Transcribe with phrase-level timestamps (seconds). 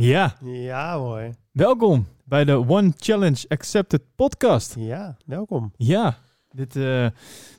[0.00, 1.34] Ja, Ja, mooi.
[1.52, 4.74] welkom bij de One Challenge Accepted podcast.
[4.78, 5.72] Ja, welkom.
[5.76, 6.16] Ja,
[6.50, 7.12] dit, eh, we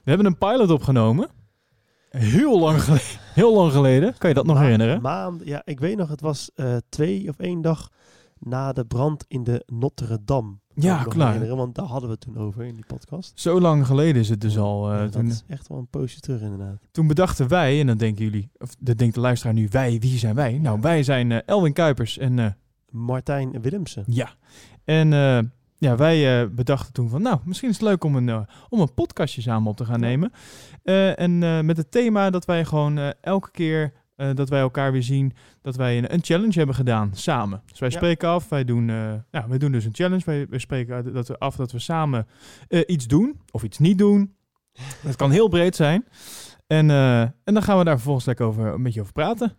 [0.03, 1.29] hebben een pilot opgenomen.
[2.09, 3.05] Heel lang, geleden,
[3.41, 4.17] heel lang geleden.
[4.17, 5.01] Kan je dat nog herinneren?
[5.01, 7.89] Maand, ja, ik weet nog, het was eh, twee of één dag
[8.37, 10.55] na de brand in de Notre Dame.
[10.73, 11.27] Ja, klaar.
[11.27, 13.39] herinneren, Want daar hadden we het toen over in die podcast.
[13.39, 14.91] Zo lang geleden is het dus al.
[14.91, 16.81] Ja, dat toen, is echt wel een poosje terug inderdaad.
[16.91, 20.17] toen bedachten wij, en dan denken jullie, of dat denkt de luisteraar nu, wij, wie
[20.17, 20.57] zijn wij?
[20.57, 22.45] Nou, wij zijn eh, Elwin Kuipers en eh,
[22.89, 24.03] Martijn Willemsen.
[24.07, 24.29] ja.
[24.83, 25.09] En
[25.77, 29.41] ja, wij bedachten toen van, nou, misschien is het leuk om een, om een podcastje
[29.41, 30.31] samen op te gaan nemen.
[31.15, 35.33] En met het thema dat wij gewoon elke keer eh, dat wij elkaar weer zien,
[35.61, 37.61] dat wij een, een challenge hebben gedaan samen.
[37.65, 37.95] Dus wij Ja.
[37.95, 40.23] spreken af, wij doen, eh, ja, wij doen dus een challenge.
[40.25, 42.27] Wij, wij spreken dat we af dat we samen
[42.67, 44.35] eh, iets doen of iets niet doen.
[45.07, 46.05] Het kan heel breed zijn.
[46.67, 46.89] En,
[47.43, 49.53] en dan gaan we daar vervolgens lekker over, een beetje over praten.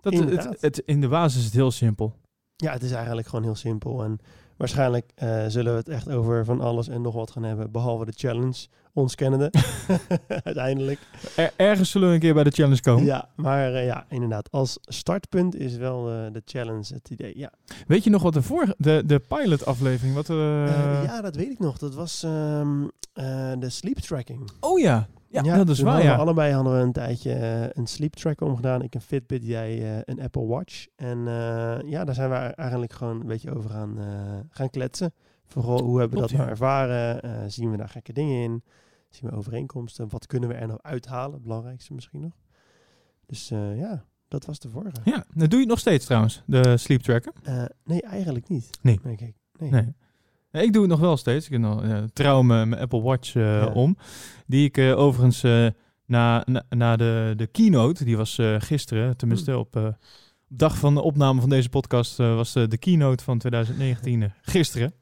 [0.00, 2.16] Dat, het, het, in de basis is het heel simpel.
[2.56, 4.04] Ja, het is eigenlijk gewoon heel simpel.
[4.04, 4.18] En
[4.56, 7.70] waarschijnlijk eh, zullen we het echt over van alles en nog wat gaan hebben.
[7.70, 9.50] Behalve de challenge, ons kennende.
[10.44, 10.98] Uiteindelijk.
[11.36, 13.04] Er- ergens zullen we een keer bij de challenge komen.
[13.04, 14.50] Ja, maar eh, ja, inderdaad.
[14.50, 17.38] Als startpunt is wel eh, de challenge het idee.
[17.38, 17.52] Ja.
[17.86, 21.58] Weet je nog wat de vorige, de, de pilot aflevering, wat ja, dat weet ik
[21.58, 21.78] nog.
[21.78, 24.50] Dat was ehm, eh, de sleep tracking.
[24.60, 25.08] Oh ja,
[25.42, 26.14] ja, dat is waar, ja.
[26.14, 28.82] we allebei hadden we een tijdje eh, een sleep tracker omgedaan.
[28.82, 30.86] Ik een Fitbit, jij eh, een Apple Watch.
[30.96, 34.06] En eh, ja, daar zijn we eigenlijk gewoon een beetje over gaan, eh,
[34.50, 35.12] gaan kletsen.
[35.46, 36.50] Vooral hoe hebben we dat nou ja.
[36.50, 37.22] ervaren?
[37.22, 38.62] Eh, zien we daar gekke dingen in?
[39.10, 40.08] Zien we overeenkomsten?
[40.08, 41.32] Wat kunnen we er nou uithalen?
[41.32, 42.32] Het belangrijkste misschien nog.
[43.26, 45.00] Dus eh, ja, dat was de vorige.
[45.04, 47.32] Ja, dat doe je het nog steeds trouwens, de sleep tracker.
[47.42, 48.70] Eh, nee, eigenlijk niet.
[48.82, 49.00] Nee.
[49.58, 49.94] Nee.
[50.62, 51.46] Ik doe het nog wel steeds.
[51.46, 53.66] Ik heb nog ja, trouw mijn mijn Apple Watch eh, Ja.
[53.66, 53.96] om.
[54.46, 55.66] Die ik eh, overigens eh,
[56.06, 59.60] na, na, na de, de keynote, die was gisteren, tenminste Hmm.
[59.60, 59.96] op,
[60.48, 64.94] dag van de opname van deze podcast, was de keynote van 2019 eh, gisteren.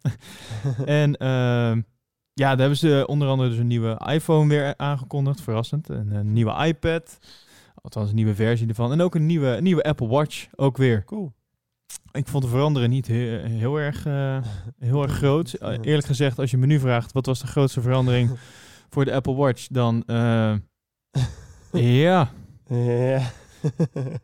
[0.84, 1.80] en ehm,
[2.32, 5.90] ja, daar hebben ze onder andere dus een nieuwe iPhone weer aangekondigd, verrassend.
[5.90, 7.18] En een nieuwe iPad,
[7.74, 8.92] althans een nieuwe versie ervan.
[8.92, 11.04] En ook een nieuwe, een nieuwe Apple Watch, ook weer.
[11.04, 11.32] Cool.
[12.12, 14.38] Ik vond de veranderen niet he- heel erg, eh,
[14.78, 15.52] heel erg groot.
[15.60, 18.30] Eh, eerlijk gezegd, als je me nu vraagt wat was de grootste verandering
[18.90, 20.54] voor de Apple Watch, dan eh,
[22.02, 22.30] ja,
[22.66, 23.20] Ja.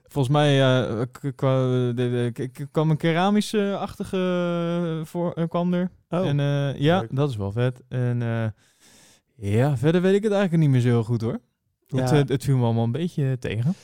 [0.03, 1.07] volgens mij
[2.71, 5.91] kwam een keramische-achtige voor kwam er.
[6.09, 6.37] Oh, en
[6.79, 7.17] ja, leuk.
[7.17, 7.83] dat is wel vet.
[7.89, 8.19] En
[9.37, 11.41] ja, verder weet ik het eigenlijk niet meer zo heel goed hoor.
[11.87, 12.25] Het, ja.
[12.27, 13.75] het viel me allemaal een beetje tegen.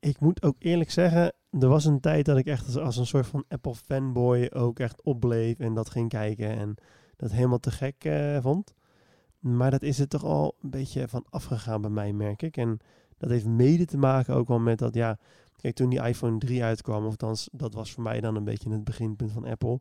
[0.00, 3.06] ik moet ook eerlijk zeggen, er was een tijd dat ik echt als, als een
[3.06, 6.74] soort van Apple fanboy ook echt opbleef en dat ging kijken en
[7.16, 8.74] dat helemaal te gek eh, vond.
[9.38, 12.56] Maar dat is er toch al een beetje van afgegaan bij mij, merk ik.
[12.56, 12.78] En
[13.16, 15.18] dat heeft mede te maken ook wel met dat, ja,
[15.56, 18.70] kijk, toen die iPhone 3 uitkwam, of althans, dat was voor mij dan een beetje
[18.70, 19.80] het beginpunt van Apple.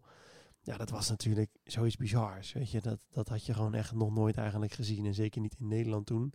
[0.62, 2.82] Ja, dat was natuurlijk zoiets bizars, weet je.
[2.82, 6.06] Dat, dat had je gewoon echt nog nooit eigenlijk gezien en zeker niet in Nederland
[6.06, 6.34] toen.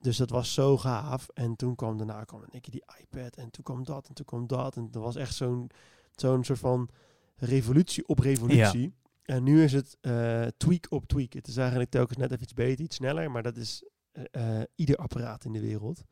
[0.00, 1.28] Dus dat was zo gaaf.
[1.34, 3.36] En toen kwam daarna kwam een keer die iPad.
[3.36, 4.76] En toen kwam dat en toen kwam dat.
[4.76, 5.70] En dat was echt zo'n
[6.14, 6.88] zo'n soort van
[7.36, 8.94] revolutie op revolutie.
[9.22, 11.32] En nu is het eh, tweak op tweak.
[11.32, 13.30] Het is eigenlijk telkens net even iets beter, iets sneller.
[13.30, 16.04] Maar dat is eh, eh, ieder apparaat in de wereld.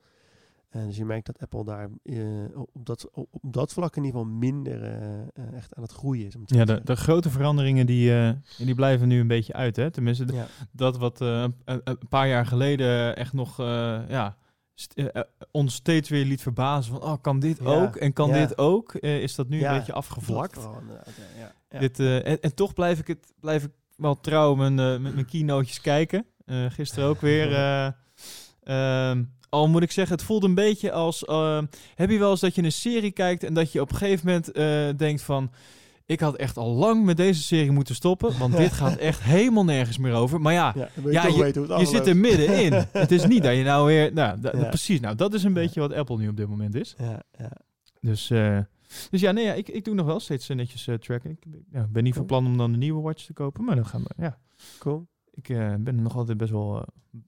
[0.69, 2.19] En dus je merkt dat Apple daar eh,
[2.55, 6.27] op, dat, op, dat vlak in ieder geval minder eh, eh, echt aan het groeien
[6.27, 6.37] is.
[6.37, 8.13] Om Ja, de, de grote veranderingen die,
[8.57, 9.77] die blijven nu een beetje uit.
[9.77, 9.91] Hè?
[9.91, 10.27] Tenminste.
[10.33, 10.47] Ja.
[10.73, 13.57] dat wat een, een- paar jaar geleden echt nog
[14.09, 14.37] ja,
[15.51, 18.35] ons steeds weer liet verbazen van, oh, kan dit Ja, ook en kan ja.
[18.35, 18.95] dit ook?
[18.95, 20.55] Is dat nu een beetje afgevlakt?
[20.55, 20.83] Vooral.
[21.69, 25.81] Dit, en, en toch blijf ik het blijf ik wel trouw mijn, met mijn keynotejes
[25.81, 26.27] kijken.
[26.69, 27.55] Gisteren ook weer.
[28.65, 31.25] eh, ehm, al moet ik zeggen, het voelt een beetje als...
[31.25, 31.65] ehm,
[31.95, 34.27] heb je wel eens dat je een serie kijkt en dat je op een gegeven
[34.27, 35.51] moment eh, denkt van...
[36.07, 39.65] Ik had echt al lang met deze serie moeten stoppen, want dit gaat echt helemaal
[39.65, 40.41] nergens meer over.
[40.41, 42.73] Maar ja, Ja, je- je zit er middenin.
[42.93, 44.13] het is niet dat je nou weer...
[44.13, 44.69] Nou, Ja.
[44.69, 45.01] precies.
[45.01, 46.95] Nou, dat is een beetje wat Apple nu op dit moment is.
[46.99, 47.53] Ja, ja.
[48.01, 48.59] Dus, eh,
[49.11, 51.31] dus ja, nee, ja, ik, ik doe nog wel steeds eh, netjes eh, tracken.
[51.31, 53.87] Ik ja, ben niet van plan om dan een nieuwe watch te kopen, maar dan
[53.87, 54.23] gaan we...
[54.23, 54.39] Ja,
[54.79, 55.07] Cool.
[55.31, 56.85] ik eh, ben er nog altijd best wel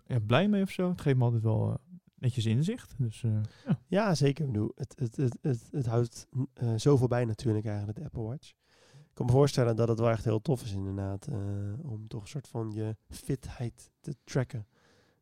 [0.06, 0.89] eh, blij mee of zo.
[0.89, 1.75] Het geeft me altijd wel eh,
[2.21, 2.95] netjes inzicht.
[2.99, 3.31] Dus eh,
[3.67, 3.79] ja.
[3.87, 4.45] Ja, zeker.
[4.47, 8.23] Ik bedoel, het, het, het, het, het houdt eh, zoveel bij natuurlijk eigenlijk, de Apple
[8.23, 8.49] Watch.
[8.93, 11.37] Ik kan me voorstellen dat het wel echt heel tof is inderdaad, eh,
[11.91, 14.67] om toch een soort van je fitheid te tracken,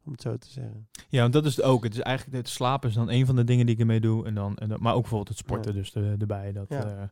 [0.04, 0.88] om het zo te zeggen.
[1.08, 1.84] ja, want dat is het ook.
[1.84, 4.26] Het is eigenlijk het slapen is dan een van de dingen die ik ermee doe.
[4.26, 5.78] En dan, en dan, maar ook bijvoorbeeld het sporten Ja.
[5.80, 6.52] dus er- erbij.
[6.52, 7.10] Dat, Ja.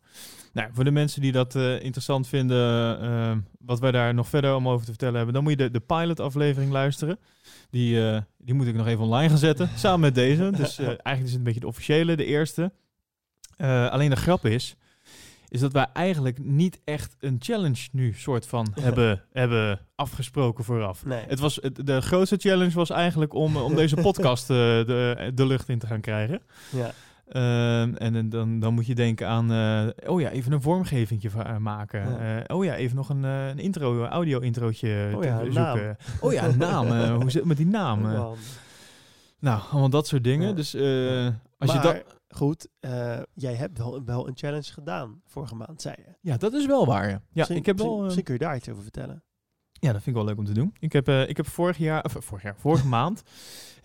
[0.53, 4.81] nou, voor de mensen die dat interessant vinden, wat wij daar nog verder om over
[4.85, 7.19] te vertellen hebben, dan moet je de, de pilot aflevering luisteren.
[7.70, 10.50] Die, eh, die moet ik nog even online gaan zetten, samen met deze.
[10.50, 12.72] Dus eh, eigenlijk is het een beetje de officiële, de eerste.
[13.56, 14.76] Eh, alleen de grap is,
[15.48, 21.04] is dat wij eigenlijk niet echt een challenge nu soort van hebben, hebben afgesproken vooraf.
[21.04, 21.24] Nee.
[21.28, 25.68] Het was, het, de grootste challenge was eigenlijk om, om deze podcast de, de lucht
[25.68, 26.42] in te gaan krijgen.
[26.70, 26.92] ja.
[27.26, 31.46] Ehm, en dan, dan moet je denken aan, eh, oh ja, even een vormgevingje va-
[31.46, 32.11] eh, maken.
[32.11, 32.43] Ja.
[32.44, 35.96] Eh, oh ja, even nog een, een intro, audio-introotje Oh te ja, zoeken.
[36.20, 36.87] Oh ja, naam.
[37.12, 38.02] hoe zit het met die naam?
[39.38, 40.49] Nou, allemaal dat soort dingen.
[40.49, 40.55] Ja.
[40.55, 40.75] Dus
[41.58, 42.19] als maar je dat...
[42.28, 42.69] goed,
[43.34, 46.12] jij hebt wel, wel een challenge gedaan vorige maand, zei je.
[46.20, 47.08] Ja, dat is wel waar.
[47.08, 47.87] Ja, Misschien- ik heb wel...
[47.87, 49.25] misschien, misschien kun je daar iets over vertellen.
[49.73, 50.75] Ja, dat vind ik wel leuk om te doen.
[50.78, 53.23] Ik heb, ik heb vorig jaar, of vorig jaar, vorige maand,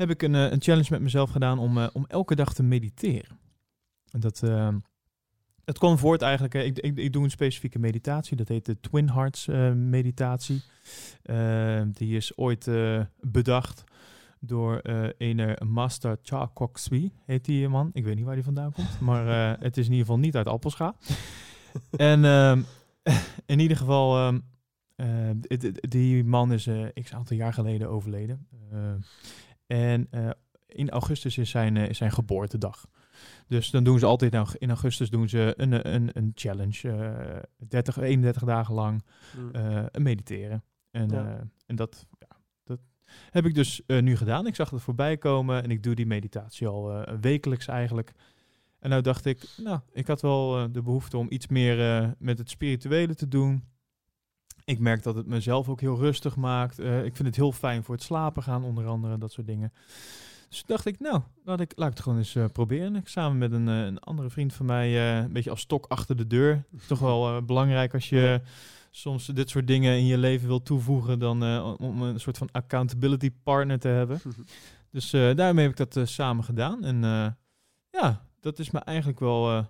[0.01, 2.63] heb ik een, eh, een challenge met mezelf gedaan om, eh, om elke dag te
[2.63, 3.39] mediteren.
[4.12, 4.75] En dat, eh,
[5.65, 8.80] het kwam voort eigenlijk, eh, ik, ik, ik doe een specifieke meditatie, dat heet de
[8.80, 9.45] Twin Hearts
[9.75, 10.62] meditatie.
[11.24, 12.69] Eh, die is ooit
[13.19, 13.83] bedacht
[14.39, 17.89] door eh een Master Cha Kok Sui, heet die man.
[17.94, 20.48] Ik weet niet waar die vandaan komt, maar het is in ieder geval niet uit
[20.48, 20.95] Appelscha.
[21.98, 22.62] en ehm,
[23.45, 24.18] in ieder geval...
[24.18, 24.39] ehm,
[25.57, 28.48] d- die man is eh x aantal jaar geleden overleden.
[28.71, 28.94] Eh,
[29.71, 30.29] en eh,
[30.68, 32.85] in augustus is zijn, eh, is zijn geboortedag.
[33.47, 36.89] Dus dan doen ze altijd in aug- in augustus doen ze een, een, een challenge.
[36.91, 39.03] eh 30, 31 dagen lang
[39.38, 39.51] Mm.
[39.51, 40.63] eh, mediteren.
[40.91, 41.25] En, Ja.
[41.35, 42.79] eh, en dat, ja, dat
[43.29, 44.47] heb ik dus eh, nu gedaan.
[44.47, 48.12] Ik zag het voorbij komen en ik doe die meditatie al eh, wekelijks eigenlijk.
[48.79, 52.09] En nou dacht ik, nou, ik had wel eh, de behoefte om iets meer eh,
[52.17, 53.63] met het spirituele te doen.
[54.65, 56.79] Ik merk dat het mezelf ook heel rustig maakt.
[56.79, 59.73] Eh, ik vind het heel fijn voor het slapen gaan, onder andere, dat soort dingen.
[60.49, 62.95] Dus dacht ik, nou, laat ik, laat ik het gewoon eens eh, proberen.
[62.95, 66.15] Ik samen met een, eh, een andere vriend van mij, een beetje als stok achter
[66.17, 66.63] de deur.
[66.77, 68.41] Is toch wel belangrijk als je
[68.91, 73.31] soms dit soort dingen in je leven wil toevoegen, dan om een soort van accountability
[73.43, 74.21] partner te hebben.
[74.91, 76.83] Dus daarmee heb ik dat samen gedaan.
[76.83, 77.01] En
[77.89, 79.67] ja, dat is me eigenlijk wel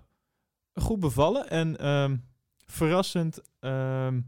[0.74, 1.50] goed bevallen.
[1.50, 2.16] En ehm,
[2.66, 4.20] verrassend ehm,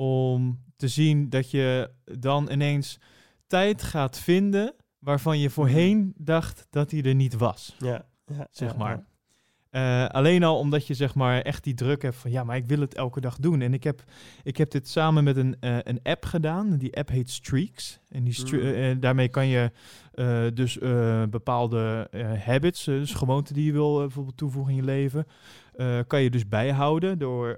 [0.00, 2.98] om te zien dat je dan ineens
[3.46, 7.76] tijd gaat vinden waarvan je voorheen dacht dat hij er niet was.
[7.78, 9.04] ja, ja, zeg maar.
[9.70, 12.66] Eh, alleen al omdat je zeg maar echt die druk hebt van ja, maar ik
[12.66, 13.60] wil het elke dag doen.
[13.60, 14.04] En ik heb,
[14.42, 16.76] ik heb dit samen met een, eh, een app gedaan.
[16.76, 18.00] Die app heet Streaks.
[18.08, 18.74] En die stre- Mm.
[18.74, 19.70] eh, daarmee kan je
[20.54, 20.78] dus
[21.30, 22.08] bepaalde
[22.44, 25.26] habits, dus gewoonten die je wil bijvoorbeeld toevoegen in je leven,
[26.06, 27.56] kan je dus bijhouden door,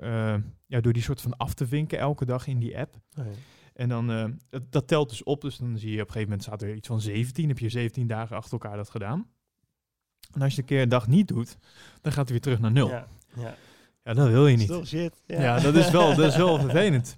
[0.66, 2.94] ja, door die soort van af te vinken elke dag in die app.
[3.18, 3.30] Oh, ja.
[3.74, 4.06] En dan,
[4.50, 5.40] dat, dat telt dus op.
[5.40, 7.48] Dus dan zie je op een gegeven moment staat er iets van 17.
[7.48, 9.26] Heb je 17 dagen achter elkaar dat gedaan.
[10.34, 11.56] En als je een keer een dag niet doet,
[12.00, 12.88] dan gaat het weer terug naar nul.
[12.88, 13.54] Ja, Ja,
[14.04, 14.14] ja.
[14.14, 14.86] dat wil je niet.
[14.86, 15.22] Shit.
[15.26, 17.16] Ja, dat, is wel, dat is wel vervelend.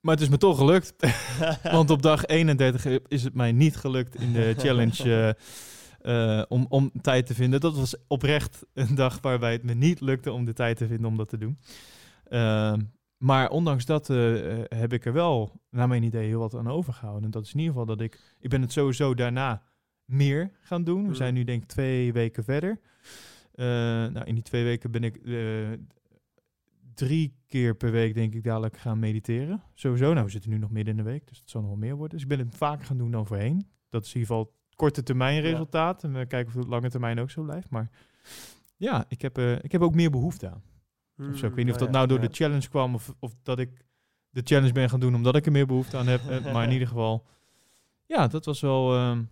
[0.00, 0.94] Maar het is me toch gelukt.
[1.62, 5.34] Want op dag 31 is het mij niet gelukt in de challenge
[6.02, 7.60] eh, eh, om, om tijd te vinden.
[7.60, 11.06] Dat was oprecht een dag waarbij het me niet lukte om de tijd te vinden
[11.06, 11.58] om dat te doen.
[12.28, 12.80] Ehm,
[13.16, 16.68] maar ondanks dat eh, eh, heb ik er wel, naar mijn idee, heel wat aan
[16.68, 17.24] overgehouden.
[17.24, 18.36] En dat is in ieder geval dat ik...
[18.40, 19.62] Ik ben het sowieso daarna
[20.04, 21.02] meer gaan doen.
[21.02, 21.14] We Mm.
[21.14, 22.80] zijn nu denk ik twee weken verder.
[23.54, 25.34] Eh, nou, in die twee weken ben ik eh,
[26.94, 29.62] drie keer per week denk ik dadelijk gaan mediteren.
[29.74, 30.12] Sowieso.
[30.12, 31.94] Nou, we zitten nu nog midden in de week, dus het zal nog wel meer
[31.96, 32.10] worden.
[32.18, 33.66] Dus ik ben het vaker gaan doen dan voorheen.
[33.90, 36.04] Dat is in ieder geval korte termijn resultaat.
[36.04, 37.70] En we kijken of het lange termijn ook zo blijft.
[37.70, 37.90] Maar
[38.76, 40.62] ja, ik heb, eh, ik heb ook meer behoefte aan.
[41.30, 41.46] Of zo.
[41.46, 43.84] Ik weet niet of dat nou door de challenge kwam of, of dat ik
[44.30, 46.20] de challenge ben gaan doen omdat ik er meer behoefte aan heb.
[46.52, 47.26] Maar in ieder geval,
[48.06, 48.94] ja, dat was wel.
[48.94, 49.22] ehm,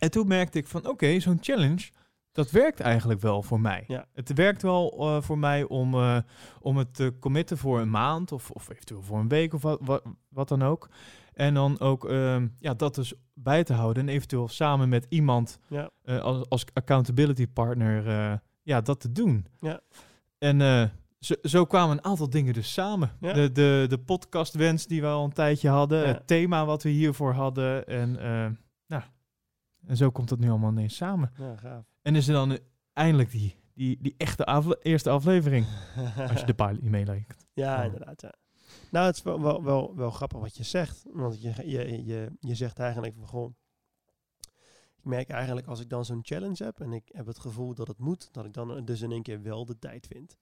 [0.00, 1.90] En toen merkte ik van, oké, zo'n challenge,
[2.32, 3.84] dat werkt eigenlijk wel voor mij.
[3.86, 4.06] Ja.
[4.14, 6.16] Het werkt wel eh, voor mij om, eh,
[6.60, 9.78] om het te committen voor een maand of, of eventueel voor een week of wat,
[9.82, 10.88] wat, wat dan ook.
[11.32, 15.58] En dan ook ehm, ja, dat dus bij te houden en eventueel samen met iemand
[15.68, 15.90] Ja.
[16.02, 19.46] eh, als, als accountability partner ja, dat te doen.
[19.58, 19.80] Ja.
[20.38, 23.10] En zo, zo kwamen een aantal dingen dus samen.
[23.20, 23.32] Ja.
[23.32, 26.06] De, de, de podcastwens die we al een tijdje hadden, Ja.
[26.06, 27.86] het thema wat we hiervoor hadden.
[27.86, 28.18] En,
[29.86, 31.30] en zo komt dat nu allemaal ineens samen.
[31.38, 31.84] Ja, gaaf.
[32.02, 32.58] En is er dan
[32.92, 35.66] eindelijk die, die, die echte afle- eerste aflevering,
[36.30, 37.46] als je de pilot niet meerekent.
[37.52, 37.82] Ja, Ja.
[37.84, 38.20] inderdaad.
[38.22, 38.34] Ja.
[38.90, 41.04] Nou, het is wel, wel, wel, wel grappig wat je zegt.
[41.12, 43.52] Want je, je, je, je zegt eigenlijk van, goh,
[44.96, 47.88] ik merk eigenlijk als ik dan zo'n challenge heb en ik heb het gevoel dat
[47.88, 50.36] het moet, dat ik dan dus in één keer wel de tijd vind.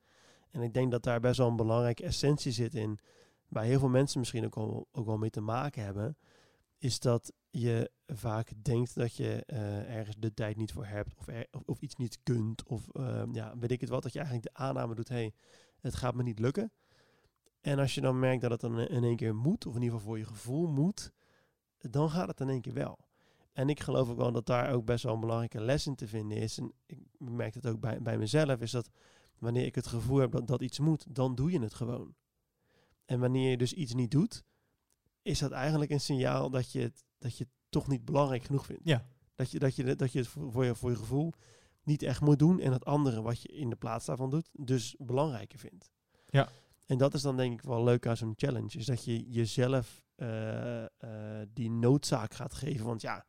[0.51, 2.99] En ik denk dat daar best wel een belangrijke essentie zit in,
[3.49, 6.17] waar heel veel mensen misschien ook wel, ook wel mee te maken hebben,
[6.79, 11.27] is dat je vaak denkt dat je eh, ergens de tijd niet voor hebt of,
[11.65, 14.63] of, iets niet kunt of eh, ja, weet ik het wat, dat je eigenlijk de
[14.63, 15.33] aanname doet, hey,
[15.81, 16.73] het gaat me niet lukken.
[17.61, 19.99] En als je dan merkt dat het dan in één keer moet, of in ieder
[19.99, 21.13] geval voor je gevoel moet,
[21.79, 22.99] dan gaat het in één keer wel.
[23.53, 26.09] En ik geloof ook wel dat daar ook best wel een belangrijke les in te
[26.09, 26.59] vinden is.
[26.59, 28.91] En ik merk het ook bij, bij mezelf, is dat
[29.39, 32.15] Wanneer ik het gevoel heb dat, dat iets moet, dan doe je het gewoon.
[33.05, 34.45] En wanneer je dus iets niet doet,
[35.29, 38.67] is dat eigenlijk een signaal dat je het, dat je het toch niet belangrijk genoeg
[38.67, 38.83] vindt.
[38.85, 39.07] Ja.
[39.35, 41.33] Dat je, dat je, dat je het voor, je, voor je gevoel
[41.83, 44.97] niet echt moet doen en het andere wat je in de plaats daarvan doet, dus
[44.99, 45.91] belangrijker vindt.
[46.27, 46.49] Ja.
[46.87, 50.05] En dat is dan denk ik wel leuk aan zo'n challenge, is dat je jezelf
[50.15, 50.89] eh, eh,
[51.53, 52.87] die noodzaak gaat geven.
[52.87, 53.25] Want ja,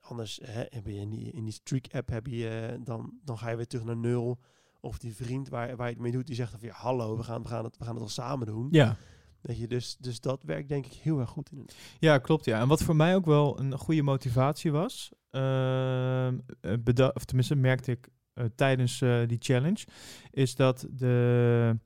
[0.00, 3.38] anders hè, heb je in die, in die streak app heb je, eh, dan, dan
[3.38, 4.38] ga je weer terug naar nul.
[4.80, 7.22] Of die vriend waar, waar je het mee doet, die zegt van ja, hallo, we
[7.22, 8.68] gaan, we gaan, het, we gaan het al samen doen.
[8.70, 8.96] Ja.
[9.42, 11.76] Weet je, dus, dus dat werkt denk ik heel erg goed in het.
[11.98, 12.44] Ja, klopt.
[12.44, 12.60] Ja.
[12.60, 17.90] En wat voor mij ook wel een goede motivatie was, ehm, eh, of tenminste merkte
[17.90, 19.84] ik eh, tijdens eh, die challenge,
[20.30, 21.78] is dat de.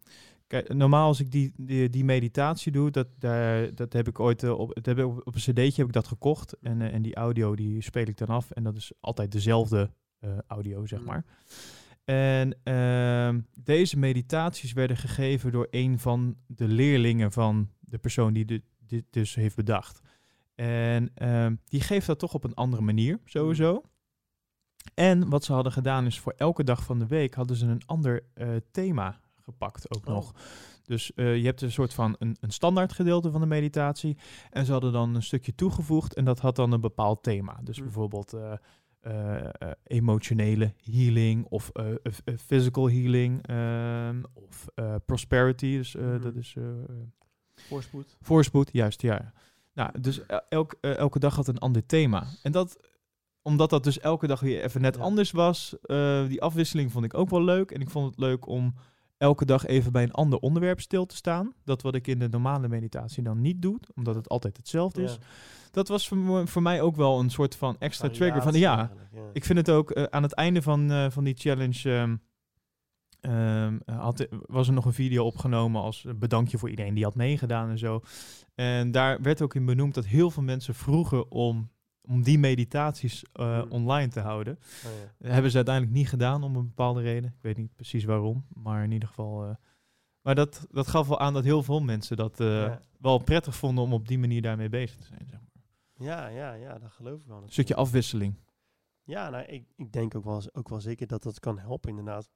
[0.46, 4.48] Kijk, normaal als ik die, die, die meditatie doe, dat, daar, dat heb ik ooit
[4.48, 6.56] op, dat heb ik op, op een cd'tje heb ik dat gekocht.
[6.60, 8.50] En, en die audio die speel ik dan af.
[8.50, 9.90] En dat is altijd dezelfde
[10.46, 11.24] audio, zeg Mm.
[12.06, 18.44] En ehm, deze meditaties werden gegeven door een van de leerlingen van de persoon die
[18.44, 20.00] dit dus heeft bedacht.
[20.54, 23.82] En ehm, die geeft dat toch op een andere manier, sowieso.
[24.94, 27.86] En wat ze hadden gedaan is voor elke dag van de week hadden ze een
[27.86, 30.14] ander eh, thema gepakt ook Oh.
[30.14, 30.34] nog.
[30.84, 34.16] Dus eh, je hebt een soort van een, een standaard gedeelte van de meditatie.
[34.50, 37.60] En ze hadden dan een stukje toegevoegd en dat had dan een bepaald thema.
[37.62, 37.82] Dus Hm.
[37.82, 38.52] bijvoorbeeld eh,
[39.82, 45.76] emotionele healing of eh, eh, eh, physical healing ehm, of eh, prosperity.
[45.76, 46.20] Dus eh, Mhm.
[46.20, 46.64] dat is eh,
[47.68, 48.16] Voorspoed.
[48.20, 49.32] Voorspoed, juist, ja.
[49.74, 52.26] Nou, dus el- elk, eh, elke dag had een ander thema.
[52.42, 52.76] En dat,
[53.42, 55.02] omdat dat dus elke dag weer even net Ja.
[55.02, 57.70] anders was, eh, die afwisseling vond ik ook wel leuk.
[57.70, 58.74] En ik vond het leuk om
[59.18, 61.52] elke dag even bij een ander onderwerp stil te staan.
[61.64, 65.18] Dat wat ik in de normale meditatie dan niet doe, omdat het altijd hetzelfde is.
[65.70, 66.08] Dat was
[66.44, 68.42] voor, mij ook wel een soort van extra trigger.
[68.42, 68.90] Van ja,
[69.32, 71.90] ik vind het ook eh, aan het einde van, eh, van die challenge.
[71.90, 72.16] ehm,
[73.20, 77.70] ehm, had, was er nog een video opgenomen als bedankje voor iedereen die had meegedaan
[77.70, 78.00] en zo.
[78.54, 81.70] En daar werd ook in benoemd dat heel veel mensen vroegen om,
[82.06, 83.70] om die meditaties eh, Hmm.
[83.70, 84.58] online te houden.
[84.86, 85.28] Oh, ja.
[85.32, 87.30] Hebben ze uiteindelijk niet gedaan om een bepaalde reden.
[87.30, 89.44] Ik weet niet precies waarom, maar in ieder geval.
[89.44, 89.54] eh,
[90.22, 92.80] maar dat, dat gaf wel aan dat heel veel mensen dat eh, Ja.
[92.98, 95.26] wel prettig vonden om op die manier daarmee bezig te zijn.
[95.30, 96.06] Zeg maar.
[96.06, 97.42] Ja, ja, ja, dat geloof ik wel.
[97.42, 98.34] Een stukje afwisseling.
[99.04, 102.30] Ja, nou, ik, ik denk ook wel, ook wel zeker dat dat kan helpen, inderdaad.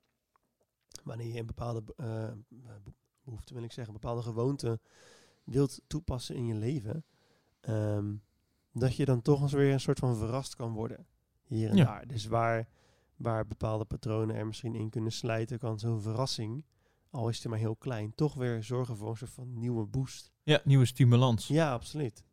[1.04, 2.92] Wanneer je een bepaalde eh, be-
[3.24, 4.80] behoefte, wil ik zeggen, een bepaalde gewoonte
[5.44, 7.04] wilt toepassen in je leven,
[7.60, 8.14] ehm,
[8.72, 11.06] dat je dan toch eens weer een soort van verrast kan worden.
[11.44, 11.84] Hier en Ja.
[11.84, 12.06] daar.
[12.06, 12.68] Dus waar,
[13.16, 16.64] waar bepaalde patronen er misschien in kunnen slijten, kan zo'n verrassing,
[17.10, 20.32] al is het maar heel klein, toch weer zorgen voor een soort van nieuwe boost.
[20.42, 21.46] Ja, nieuwe stimulans.
[21.46, 22.24] Ja, absoluut.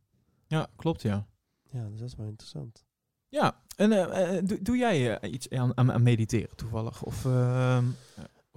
[0.47, 1.27] Ja, klopt ja.
[1.69, 2.85] Ja, dus dat is wel interessant.
[3.29, 7.03] Ja, en eh, eh, doe, doe jij eh, iets aan, aan, aan mediteren toevallig?
[7.03, 7.85] Of, ehm,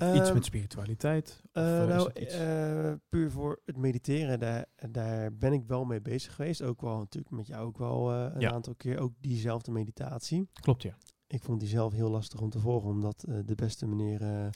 [0.02, 1.40] of iets Ehm, met spiritualiteit?
[1.44, 6.00] Of, Eh, eh, nou, eh, puur voor het mediteren, daar, daar ben ik wel mee
[6.00, 6.62] bezig geweest.
[6.62, 8.52] Ook wel natuurlijk met jou ook wel een Ja.
[8.52, 8.98] aantal keer.
[8.98, 10.48] Ook diezelfde meditatie.
[10.52, 10.94] Klopt ja.
[11.26, 14.46] Ik vond die zelf heel lastig om te volgen, omdat de beste meneer eh,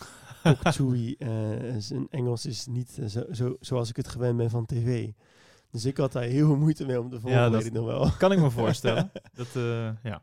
[1.79, 5.11] zijn Engels is niet zo, zo, zoals ik het gewend ben van tv.
[5.71, 7.73] Dus ik had daar heel veel moeite mee om te volgen, Ja, weet dat- ik
[7.73, 8.11] nog wel.
[8.19, 9.11] Kan ik me voorstellen.
[9.35, 9.49] dat,
[10.03, 10.23] ja.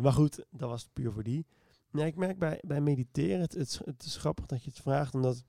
[0.00, 1.46] Maar goed, dat was puur voor die.
[1.92, 4.78] Nee, ik merk bij, bij mediteren, het, het, is- het is grappig dat je het
[4.80, 5.44] vraagt, omdat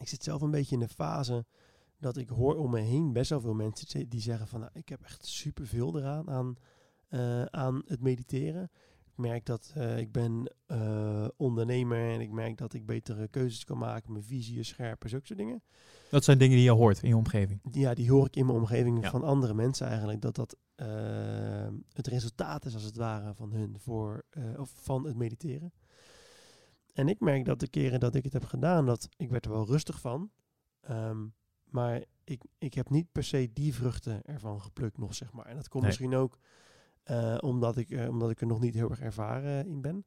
[0.00, 1.44] ik zit zelf een beetje in de fase
[1.98, 4.88] dat ik hoor om me heen best wel veel mensen die zeggen van, nou, ik
[4.88, 6.56] heb echt superveel eraan aan,
[7.08, 8.70] eh, aan het mediteren.
[9.06, 13.64] Ik merk dat eh, ik ben eh, ondernemer en ik merk dat ik betere keuzes
[13.64, 15.62] kan maken, mijn visie is scherper, zulke soort dingen.
[16.10, 17.60] Dat zijn dingen die je hoort in je omgeving.
[17.70, 19.10] Ja, die hoor ik in mijn omgeving Ja.
[19.10, 20.20] van andere mensen eigenlijk.
[20.20, 25.06] Dat dat eh, het resultaat is als het ware van hun voor, eh, of van
[25.06, 25.72] het mediteren.
[26.92, 29.50] En ik merk dat de keren dat ik het heb gedaan, dat ik werd er
[29.50, 30.30] wel rustig van.
[30.80, 31.26] Ehm,
[31.64, 35.46] maar ik, ik heb niet per se die vruchten ervan geplukt nog, zeg maar.
[35.46, 35.90] En dat komt Nee.
[35.90, 36.38] misschien ook
[37.04, 40.06] eh, omdat, ik, eh, omdat ik er nog niet heel erg ervaren in ben.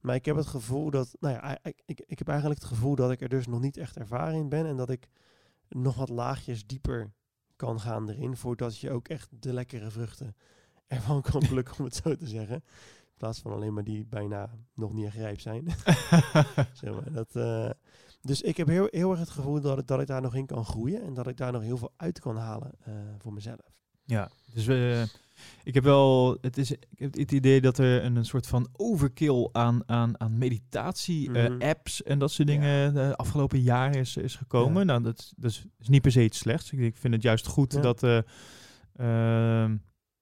[0.00, 2.94] Maar ik heb het gevoel dat, nou ja, ik, ik, ik heb eigenlijk het gevoel
[2.94, 4.66] dat ik er dus nog niet echt ervaren in ben.
[4.66, 5.08] En dat ik
[5.68, 7.12] nog wat laagjes dieper
[7.58, 8.36] kan gaan erin.
[8.36, 10.36] Voordat je ook echt de lekkere vruchten
[10.86, 12.56] ervan kan plukken, om het zo te zeggen.
[12.56, 15.64] In plaats van alleen maar die bijna nog niet echt rijp zijn.
[16.80, 17.70] zeg maar, dat, eh,
[18.20, 20.46] dus ik heb heel, heel erg het gevoel dat ik, dat ik daar nog in
[20.46, 21.02] kan groeien.
[21.02, 23.76] En dat ik daar nog heel veel uit kan halen eh, voor mezelf.
[24.08, 25.02] Ja, dus eh,
[25.64, 28.68] ik heb wel het, is, ik heb het idee dat er een, een soort van
[28.72, 32.10] overkill aan, aan, aan meditatie-apps Mhm.
[32.12, 34.78] en dat soort dingen de afgelopen jaren is, is gekomen.
[34.78, 34.84] Ja.
[34.84, 36.72] Nou, dat, is- dat is, is niet per se iets slechts.
[36.72, 37.80] Ik, ik vind het juist goed Ja.
[37.80, 38.18] dat, eh,
[38.96, 39.76] ehm,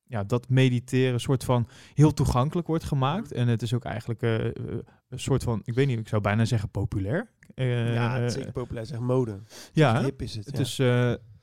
[0.09, 3.31] ja, dat mediteren een soort van heel toegankelijk wordt gemaakt.
[3.31, 3.39] Mhm.
[3.39, 4.53] En het is ook eigenlijk eh, eh,
[5.09, 7.31] een soort van, ik weet niet, ik zou bijna zeggen populair.
[7.55, 9.39] Eh, ja, het is eh, zeker populair, zeg mode.
[9.73, 10.03] ja?
[10.03, 10.47] Hip is het.
[10.47, 10.79] Het is,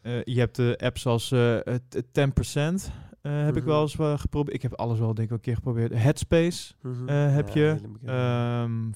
[0.04, 2.92] eh, eh, je hebt de apps als eh, het 10%.
[3.22, 3.72] eh, heb ik Mhm.
[3.72, 4.56] wel eens geprobeerd.
[4.56, 5.94] Ik heb alles wel denk ik een keer geprobeerd.
[5.94, 7.10] Headspace Mhm.
[7.10, 7.80] eh, heb Ja, je.
[8.06, 8.92] Ehm,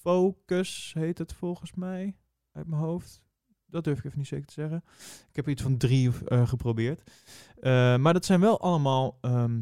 [0.00, 2.16] Focus heet het volgens mij.
[2.52, 3.22] Uit mijn hoofd.
[3.66, 4.84] Dat durf ik even niet zeker te zeggen.
[5.28, 7.10] Ik heb er iets van drie eh, geprobeerd.
[7.60, 9.60] Eh, maar dat zijn wel allemaal ehm,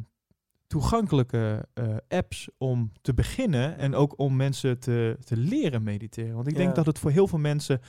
[0.73, 3.79] toegankelijke eh, apps om te beginnen.
[3.79, 6.35] En ook om mensen te, te leren mediteren.
[6.35, 6.75] Want ik denk Ja.
[6.75, 7.81] dat het voor heel veel mensen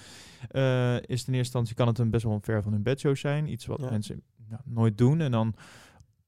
[0.49, 3.15] eh, is in eerste instantie kan het een best wel een ver van hun bedshow
[3.15, 3.51] zijn.
[3.51, 3.89] Iets wat Ja.
[3.89, 5.21] mensen nou, nooit doen.
[5.21, 5.53] En dan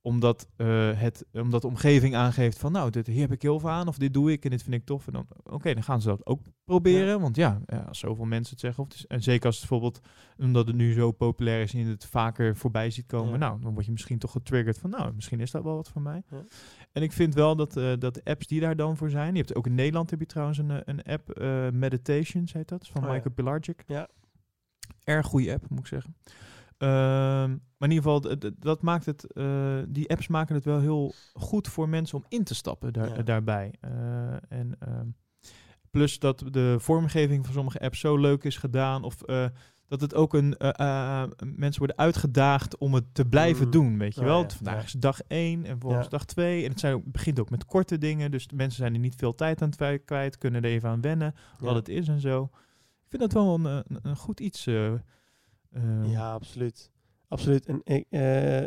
[0.05, 3.69] omdat, eh, het, omdat de omgeving aangeeft van nou, dit, hier heb ik heel veel
[3.69, 5.07] aan of dit doe ik en dit vind ik tof.
[5.07, 7.21] En dan, oké, dan gaan ze dat ook proberen.
[7.21, 8.83] Want ja, als zoveel mensen het zeggen.
[8.83, 10.05] Of het is, en zeker als het bijvoorbeeld,
[10.38, 13.31] omdat het nu zo populair is en je het vaker voorbij ziet komen.
[13.31, 13.38] Ja.
[13.38, 16.01] Nou, dan word je misschien toch getriggerd van nou, misschien is dat wel wat voor
[16.01, 16.24] mij.
[16.29, 16.43] Ja.
[16.91, 19.31] En ik vind wel dat, eh, dat de apps die daar dan voor zijn.
[19.31, 22.67] Je hebt ook in Nederland heb je trouwens een, eh, een app, eh, Meditations heet
[22.67, 23.09] dat, van Oh.
[23.09, 23.83] Michael Pilarczyk.
[23.88, 24.09] Ja.
[25.03, 26.15] Erg goede app, moet ik zeggen.
[26.77, 31.13] Ehm, maar in ieder geval, dat maakt het, eh, die apps maken het wel heel
[31.34, 33.24] goed voor mensen om in te stappen daar, Ja.
[33.24, 33.74] daarbij.
[33.79, 33.91] Eh,
[34.50, 35.08] en ehm,
[35.89, 39.46] plus dat de vormgeving van sommige apps zo leuk is gedaan, of eh,
[39.88, 40.55] dat het ook een
[41.55, 43.72] mensen worden uitgedaagd om het te blijven Mm.
[43.72, 44.41] doen, weet je Oh, wel.
[44.41, 44.84] ja, Vandaag ja.
[44.84, 46.10] is dag 1 en volgens Ja.
[46.10, 46.63] dag 2.
[46.63, 49.15] En het, zijn, het begint ook met korte dingen, dus de mensen zijn er niet
[49.15, 52.50] veel tijd aan twi- kwijt, kunnen er even aan wennen wat het is en zo.
[53.03, 54.67] Ik vind dat wel een, een, een goed iets.
[55.75, 56.91] Eh, Ja, absoluut.
[57.27, 57.65] Absoluut.
[57.65, 58.22] En ik, eh,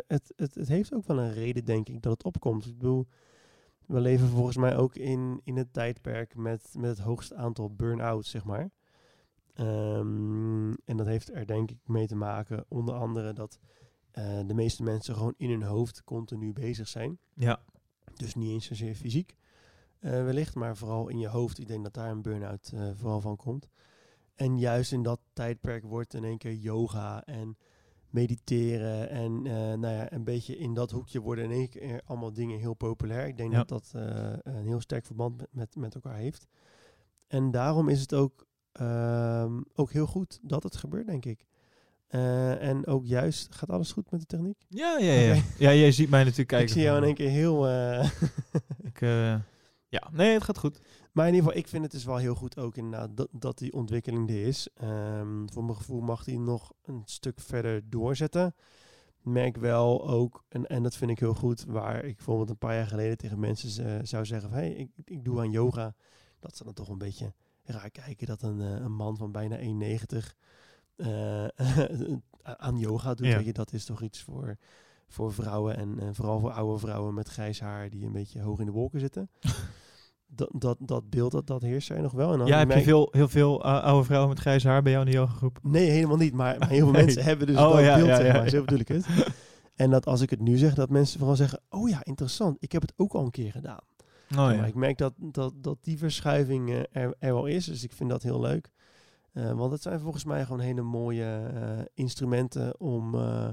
[0.07, 2.65] het, het, het heeft ook wel een reden, denk ik, dat het opkomt.
[2.65, 3.07] Ik bedoel,
[3.85, 8.29] we leven volgens mij ook in, in het tijdperk met, met het hoogste aantal burn-outs,
[8.29, 8.69] zeg maar.
[9.53, 13.59] Ehm, en dat heeft er denk ik mee te maken, onder andere dat
[14.11, 17.19] eh, de meeste mensen gewoon in hun hoofd continu bezig zijn.
[17.33, 17.61] ja.
[18.15, 19.35] Dus niet eens zozeer fysiek
[19.99, 21.59] eh, wellicht, maar vooral in je hoofd.
[21.59, 23.69] Ik denk dat daar een burn-out vooral van komt.
[24.39, 27.57] En juist in dat tijdperk wordt in één keer yoga en
[28.09, 32.33] mediteren en eh, nou ja, een beetje in dat hoekje worden in één keer allemaal
[32.33, 33.27] dingen heel populair.
[33.27, 33.57] Ik denk Ja.
[33.57, 36.47] dat dat eh, een heel sterk verband met, met, met elkaar heeft.
[37.27, 41.45] En daarom is het ook, ehm, ook heel goed dat het gebeurt, denk ik.
[42.07, 44.65] Eh, en ook juist, gaat alles goed met de techniek?
[44.69, 45.33] Ja, ja, ja.
[45.57, 46.67] Ja, jij ziet mij natuurlijk kijken.
[46.67, 47.67] ik zie jou in één keer heel...
[48.89, 48.99] Ik,
[49.89, 50.81] ja, nee, het gaat goed.
[51.19, 53.57] Maar in ieder geval, ik vind het dus wel heel goed ook inderdaad dat, dat
[53.57, 54.67] die ontwikkeling er is.
[54.73, 58.55] Ehm, voor mijn gevoel mag die nog een stuk verder doorzetten.
[59.21, 62.75] Merk wel ook, en, en dat vind ik heel goed, waar ik bijvoorbeeld een paar
[62.75, 65.95] jaar geleden tegen mensen eh, zou zeggen van, hey, ik, ik doe aan yoga.
[66.39, 69.57] Dat ze dan toch een beetje raar kijken dat een, eh, een man van bijna
[69.57, 70.35] 1,90
[70.95, 71.47] eh,
[72.67, 73.27] aan yoga doet.
[73.27, 73.35] Ja.
[73.35, 74.57] Weet je, dat is toch iets voor,
[75.07, 78.59] voor vrouwen en, en vooral voor oude vrouwen met grijs haar die een beetje hoog
[78.59, 79.29] in de wolken zitten.
[80.29, 82.31] dat, dat, dat beeld, dat, dat heerst er nog wel.
[82.31, 84.91] En dan Ja, heb je veel, heel veel uh, oude vrouwen met grijs haar bij
[84.91, 85.59] jou in de yogagroep?
[85.61, 86.33] Nee, helemaal niet.
[86.33, 87.03] Maar, maar heel veel Nee.
[87.03, 88.49] mensen hebben dus Oh, dat ja, beeld, ja, zeg ja, maar.
[88.49, 89.05] Zo bedoel ik het.
[89.75, 91.61] En dat als ik het nu zeg, dat mensen vooral zeggen...
[91.69, 92.57] Oh ja, interessant.
[92.59, 93.79] Ik heb het ook al een keer gedaan.
[94.31, 94.65] Oh Maar ja.
[94.65, 97.65] ik merk dat, dat, dat die verschuiving eh, er, er wel is.
[97.65, 98.71] Dus ik vind dat heel leuk.
[99.33, 103.49] Eh, want het zijn volgens mij gewoon hele mooie eh, instrumenten om, eh,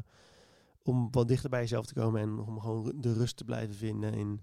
[0.82, 2.20] om wat dichter bij jezelf te komen.
[2.20, 4.40] En om gewoon de rust te blijven vinden in,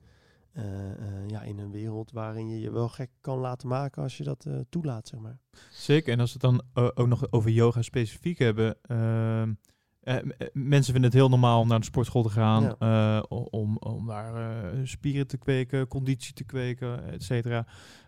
[0.53, 4.17] eh, eh, ja, in een wereld waarin je je wel gek kan laten maken als
[4.17, 5.39] je dat eh, toelaat, zeg maar.
[5.71, 6.13] Zeker.
[6.13, 8.77] En als we het dan ook nog over yoga specifiek hebben.
[8.81, 9.53] ehm,
[9.99, 12.75] eh, eh, mensen vinden het heel normaal om naar de sportschool te gaan.
[12.79, 13.19] Ja.
[13.29, 17.65] om, om daar spieren te kweken, conditie te kweken, et cetera.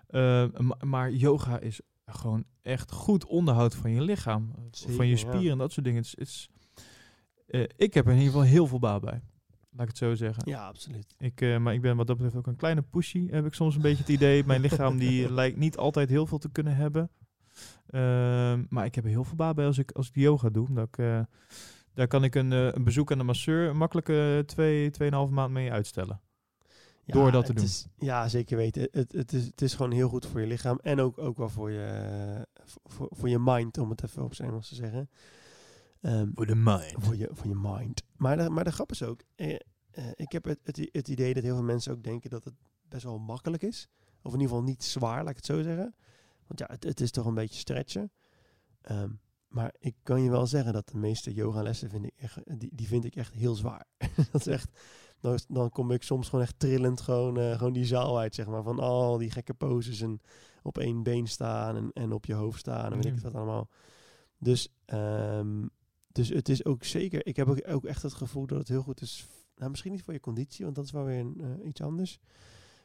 [0.07, 4.51] Eh, ma- maar yoga is gewoon echt goed onderhoud van je lichaam.
[4.71, 6.01] Zeker, van je spieren en dat soort dingen.
[6.01, 6.49] Is, het is,
[7.77, 9.21] ik heb er in ieder geval heel veel baat bij.
[9.75, 10.43] Laat ik het zo zeggen.
[10.45, 11.15] Ja, absoluut.
[11.17, 13.75] Ik, eh, maar ik ben wat dat betreft ook een kleine pushy, heb ik soms
[13.75, 14.43] een beetje het idee.
[14.45, 17.09] Mijn lichaam die lijkt niet altijd heel veel te kunnen hebben.
[17.89, 20.73] Ehm, maar ik heb er heel veel baat bij als ik, als ik yoga doe.
[20.73, 21.19] Dat ik, eh,
[21.93, 25.71] daar kan ik een, eh, een bezoek aan de masseur makkelijke twee, tweeënhalve maand mee
[25.71, 26.21] uitstellen.
[27.05, 27.63] Door dat te doen.
[27.63, 28.87] Is, ja, zeker weten.
[28.91, 31.49] Het, het, is, het is gewoon heel goed voor je lichaam en ook, ook wel
[31.49, 32.47] voor je,
[32.85, 35.09] voor, voor je mind, om het even op zijn Engels te zeggen.
[36.05, 36.93] Ehm, Voor de mind.
[36.97, 38.03] voor, je, voor je mind.
[38.15, 39.53] Maar de, maar de grap is ook, eh,
[39.91, 42.53] eh, ik heb het, het, het idee dat heel veel mensen ook denken dat het
[42.89, 43.87] best wel makkelijk is.
[44.21, 45.95] Of in ieder geval niet zwaar, laat ik het zo zeggen.
[46.47, 48.11] Want ja, het, het is toch een beetje stretchen.
[48.81, 49.09] Ehm,
[49.47, 52.87] maar ik kan je wel zeggen dat de meeste yogalessen vind ik echt, die, die
[52.87, 53.85] vind ik echt heel zwaar.
[54.31, 54.79] dat is echt,
[55.19, 58.47] dan, dan kom ik soms gewoon echt trillend gewoon, eh, gewoon die zaal uit, zeg
[58.47, 58.63] maar.
[58.63, 60.21] Van al die gekke poses en
[60.63, 63.69] op één been staan en, en op je hoofd staan en weet ik wat allemaal.
[64.37, 65.63] Dus, ehm,
[66.15, 68.81] dus het is ook zeker, ik heb ook, ook echt het gevoel dat het heel
[68.81, 69.27] goed is.
[69.55, 72.19] Nou, misschien niet voor je conditie, want dat is wel weer een, eh, iets anders.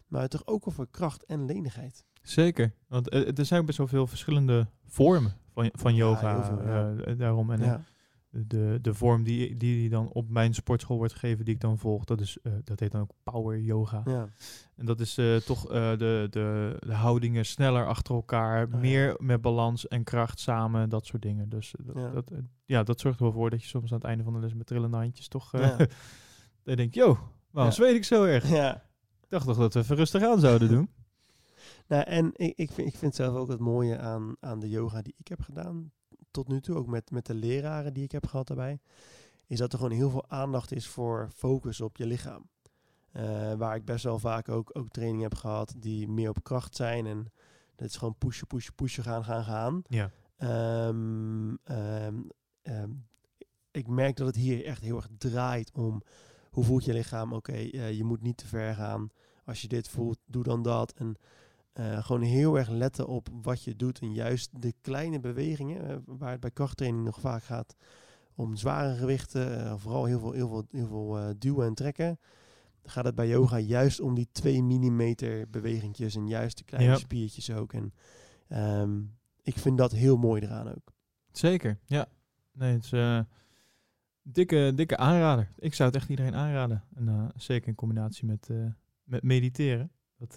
[0.06, 2.04] Maar toch ook voor kracht en lenigheid.
[2.22, 2.72] Zeker.
[2.88, 6.34] Want eh, er zijn best wel veel verschillende vormen van, van yoga.
[6.34, 6.94] heel veel, ja.
[6.94, 7.50] eh, daarom.
[7.50, 7.84] En ja.
[8.30, 12.04] De, de vorm die, die dan op mijn sportschool wordt gegeven, die ik dan volg,
[12.04, 14.02] dat, is, eh, dat heet dan ook power yoga.
[14.06, 14.28] ja.
[14.76, 18.76] En dat is eh, toch eh, de, de, de houdingen sneller achter elkaar, ja.
[18.76, 21.48] meer met balans en kracht samen, dat soort dingen.
[21.48, 22.10] Dus dat, Ja.
[22.10, 22.32] dat,
[22.64, 24.54] ja, dat zorgt er wel voor dat je soms aan het einde van de les
[24.54, 25.52] met trillende handjes toch...
[25.52, 25.76] Ja.
[26.64, 27.18] dan denk je, yo,
[27.50, 28.48] waarom zweet ik zo erg?
[28.48, 28.74] ja.
[29.20, 30.90] Ik dacht toch dat we even rustig aan zouden doen.
[31.86, 35.02] Nou, en ik, ik, vind, ik vind zelf ook het mooie aan, aan de yoga
[35.02, 35.92] die ik heb gedaan
[36.30, 38.80] tot nu toe, ook met, met de leraren die ik heb gehad daarbij,
[39.46, 42.48] is dat er gewoon heel veel aandacht is voor focus op je lichaam.
[43.12, 46.76] Eh, waar ik best wel vaak ook, ook training heb gehad die meer op kracht
[46.76, 47.32] zijn en
[47.76, 49.82] dat is gewoon pushen, pushen, pushen, gaan, gaan, gaan.
[49.88, 50.10] Ja.
[50.36, 52.20] Ehm, ehm,
[52.62, 52.90] ehm,
[53.70, 56.02] ik merk dat het hier echt heel erg draait om
[56.50, 57.32] hoe voelt je lichaam.
[57.32, 59.10] Oké, eh, je moet niet te ver gaan.
[59.44, 60.92] Als je dit voelt, doe dan dat.
[60.92, 61.16] En
[61.80, 63.98] eh, gewoon heel erg letten op wat je doet.
[63.98, 67.76] En juist de kleine bewegingen, eh, waar het bij krachttraining nog vaak gaat
[68.34, 72.18] om zware gewichten, eh, vooral heel veel, heel veel, heel veel duwen en trekken.
[72.82, 75.14] Gaat het bij yoga juist om die 2 mm
[75.50, 76.96] bewegingjes en juist de kleine Ja.
[76.96, 77.72] spiertjes ook.
[77.72, 77.94] En
[78.48, 79.00] ehm,
[79.42, 80.92] ik vind dat heel mooi eraan ook.
[81.32, 82.06] Zeker, ja.
[82.52, 83.24] Nee, het is
[84.22, 85.52] dikke, dikke aanrader.
[85.58, 86.84] Ik zou het echt iedereen aanraden.
[86.94, 88.48] En zeker in combinatie met,
[89.04, 89.90] met mediteren.
[90.16, 90.36] Dat,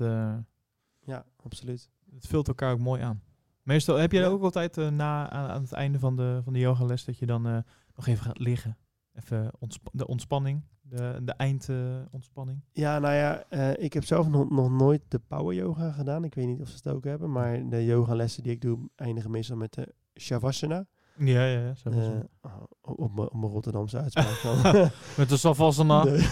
[1.06, 1.90] Ja, absoluut.
[2.14, 3.22] het vult elkaar ook mooi aan.
[3.64, 4.28] Meestal heb jij Ja.
[4.28, 7.26] ook altijd eh, na aan, aan het einde van de, van de yogales dat je
[7.26, 7.58] dan eh,
[7.96, 8.78] nog even gaat liggen.
[9.14, 9.52] Even
[9.92, 12.62] de ontspanning, de, de eindontspanning.
[12.72, 16.24] Ja, nou ja, eh, ik heb zelf nog, nog nooit de power yoga gedaan.
[16.24, 19.32] Ik weet niet of ze het ook hebben, maar de yogalessen die ik doe eindigen
[19.32, 20.86] meestal met de shavasana.
[21.18, 21.74] ja, ja, ja.
[21.92, 26.02] Eh, oh, op mijn op mijn Rotterdamse uitspraak met de savasana.
[26.04, 26.30] De,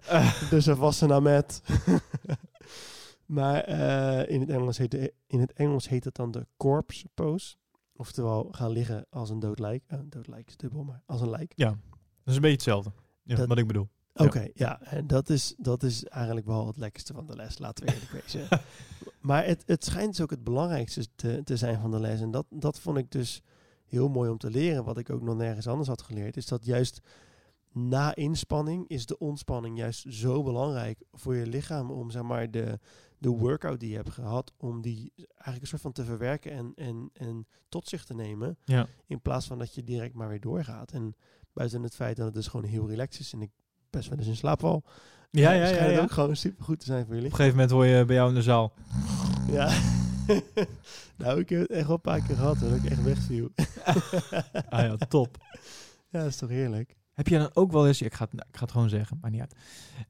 [0.50, 1.62] de shavasana mat.
[3.30, 7.08] Maar eh, in, het Engels heet de- in het Engels heet het dan de corpse
[7.14, 7.56] pose.
[7.96, 9.84] Oftewel gaan liggen als een dood lijk.
[9.86, 11.52] Eh, dood lijk is dubbel, maar als een lijk.
[11.56, 11.78] Ja, dat
[12.24, 12.92] is een beetje hetzelfde.
[13.22, 13.88] Ja, Dat- wat ik bedoel.
[14.14, 14.82] Oké, ja.
[14.82, 18.10] en dat is, dat is eigenlijk wel het lekkerste van de les, laten we eerlijk
[18.10, 18.48] wezen.
[19.20, 22.20] maar het, het schijnt dus ook het belangrijkste te, te zijn van de les.
[22.20, 23.42] En dat, dat vond ik dus
[23.86, 26.36] heel mooi om te leren, wat ik ook nog nergens anders had geleerd.
[26.36, 27.00] Is dat juist
[27.72, 31.90] na inspanning is de ontspanning juist zo belangrijk voor je lichaam.
[31.90, 32.78] Om zeg maar de,
[33.20, 36.72] de workout die je hebt gehad, om die eigenlijk een soort van te verwerken en,
[36.76, 38.58] en, en tot zich te nemen.
[38.64, 38.86] Ja.
[39.06, 40.92] In plaats van dat je direct maar weer doorgaat.
[40.92, 41.16] En
[41.52, 43.50] buiten het feit dat het dus gewoon heel relaxed is en ik
[43.90, 44.84] best wel eens in slaap val.
[45.30, 45.74] Ja, eh, ja, ja.
[45.74, 46.02] schijnt ja.
[46.02, 48.16] ook gewoon super goed te zijn voor je Op een gegeven moment hoor je bij
[48.16, 48.72] jou in de zaal.
[49.50, 49.66] Ja.
[51.22, 53.48] nou, ik heb het echt wel een paar keer gehad dat ik echt wegviel.
[54.68, 55.36] Ah ja, top.
[56.08, 56.96] ja, dat is toch heerlijk.
[57.12, 59.30] Heb je dan ook wel eens, ik ga het, ik ga het gewoon zeggen, maar
[59.30, 59.54] niet uit.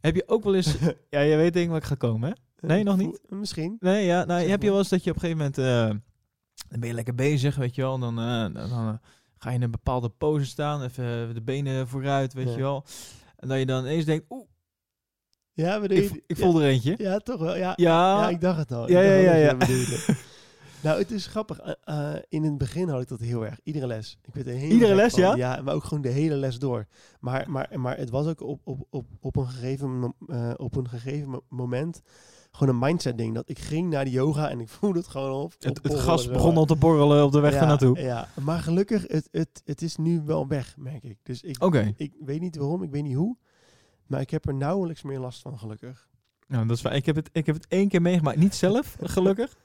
[0.00, 0.76] Heb je ook wel eens,
[1.10, 2.34] ja, je weet denk ik wat ik ga komen, hè?
[2.60, 3.20] Nee, nog niet?
[3.28, 3.76] Misschien.
[3.80, 5.98] Nee, ja, nou, heb je wel eens dat je op een gegeven moment, eh,
[6.68, 8.94] dan ben je lekker bezig, weet je wel, en dan, eh, dan, eh,
[9.38, 12.52] ga je in een bepaalde pose staan, even de benen vooruit, weet Ja.
[12.56, 12.84] je wel.
[13.36, 14.48] En dat je dan eens denkt, oeh,
[15.52, 16.94] Ja, bedoel ik, je- ik ja, voel er eentje.
[16.98, 17.56] Ja, toch wel.
[17.56, 18.82] Ja, Ja, ja, ik dacht het al.
[18.84, 19.56] Ik Ja, ja, ja,
[20.82, 21.60] nou, het is grappig.
[22.28, 23.60] In het begin had ik dat heel erg.
[23.62, 24.18] Iedere les.
[24.22, 25.22] Ik werd er heel Iedere les, van.
[25.22, 25.34] ja?
[25.34, 26.86] Ja, maar ook gewoon de hele les door.
[27.20, 30.14] Maar, maar, maar het was ook op, op, op, op, een, gegeven,
[30.56, 32.02] op een gegeven mo- moment
[32.50, 33.34] gewoon een mindset ding.
[33.34, 35.54] Dat ik ging naar de yoga en ik voelde het gewoon op.
[35.58, 38.00] het, gas begon al te borrelen op de weg ja, naartoe.
[38.00, 41.18] Ja, maar gelukkig, het, het, het is nu wel weg, merk ik.
[41.22, 41.62] Dus ik,
[41.96, 43.36] ik weet niet waarom, ik weet niet hoe.
[44.06, 46.09] Maar ik heb er nauwelijks meer last van, gelukkig.
[46.50, 46.94] Nou, dat is fijn.
[46.96, 48.36] Ik heb het, ik heb het één keer meegemaakt.
[48.36, 49.56] Niet zelf, gelukkig.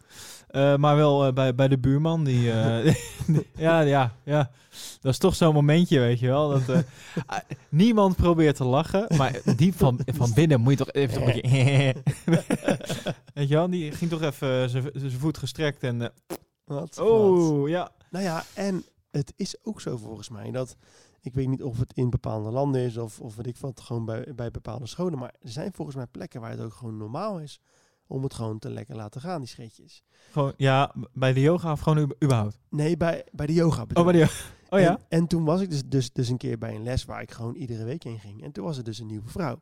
[0.48, 2.24] Eh, maar wel eh, bij, bij de buurman.
[2.24, 2.94] Die, eh,
[3.28, 4.52] die- ja, ja, ja.
[5.02, 6.50] Dat is toch zo'n momentje, weet je wel.
[6.50, 6.84] Dat,
[7.26, 7.38] ah,
[7.70, 9.06] niemand probeert te lachen.
[9.18, 11.96] Maar diep van, van binnen moet je toch even een beetje...
[13.34, 15.84] weet je wel, die ging toch even zijn zijn voet gestrekt.
[15.84, 16.12] En, Wat?
[16.66, 17.00] wat.
[17.00, 17.92] oh, ja.
[18.10, 20.76] Nou ja, en het is ook zo volgens mij dat...
[21.26, 24.06] Ik weet niet of het in bepaalde landen is of, of weet ik wat, gewoon
[24.06, 25.20] bij, bij bepaalde scholen.
[25.20, 27.60] Maar er zijn volgens mij plekken waar het ook gewoon normaal is
[28.08, 30.04] om het gewoon te lekker laten gaan, die scheetjes.
[30.32, 32.60] Gewoon, ja, bij de yoga of gewoon überhaupt?
[32.70, 34.30] Nee, bij, bij de yoga bedoel Oh, bij de
[34.70, 34.90] Oh ja?
[34.90, 37.32] En, en toen was ik dus, dus, dus een keer bij een les waar ik
[37.32, 38.44] gewoon iedere week heen ging.
[38.44, 39.62] En toen was er dus een nieuwe vrouw.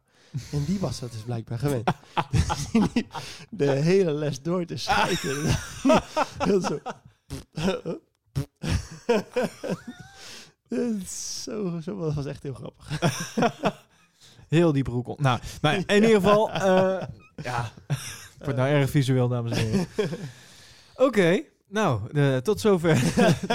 [0.52, 1.91] En die was dat dus blijkbaar gewend.
[2.32, 3.15] Dus die liep
[3.49, 5.58] de hele les door te schijten.
[6.47, 6.80] Heel zo.
[11.43, 12.89] Zo, zo, dat was echt heel grappig.
[14.53, 15.19] Heel die broek.
[15.19, 17.07] Nou, maar in ieder geval, eh,
[17.43, 17.97] ja, het
[18.45, 19.88] wordt nou erg visueel, dames en heren.
[20.95, 22.95] Oké, nou, eh, tot zover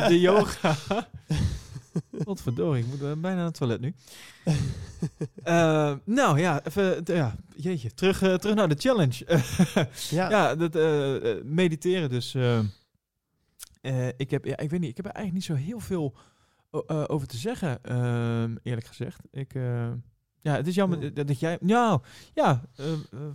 [0.09, 0.77] de yoga.
[2.11, 3.95] Wat verdorie, ik moet eh, bijna naar het toilet nu.
[5.43, 9.25] Eh, nou ja, even, ja, jeetje, terug, terug naar de challenge.
[10.11, 10.31] ja.
[10.31, 10.75] ja, dat
[11.45, 12.35] mediteren dus.
[14.17, 16.17] ik heb, ja, ik weet niet, ik heb er eigenlijk niet zo heel veel
[16.71, 19.21] eh, over te zeggen, ehm, eerlijk gezegd.
[19.31, 19.93] Ik, eh,
[20.41, 21.15] ja, het is jammer Hmm.
[21.15, 22.03] dat, jij, nou,
[22.35, 22.87] ja, eh,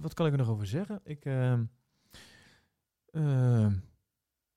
[0.02, 1.00] wat kan ik er nog over zeggen?
[1.04, 1.64] Ik, ehm,
[3.12, 3.72] ehm,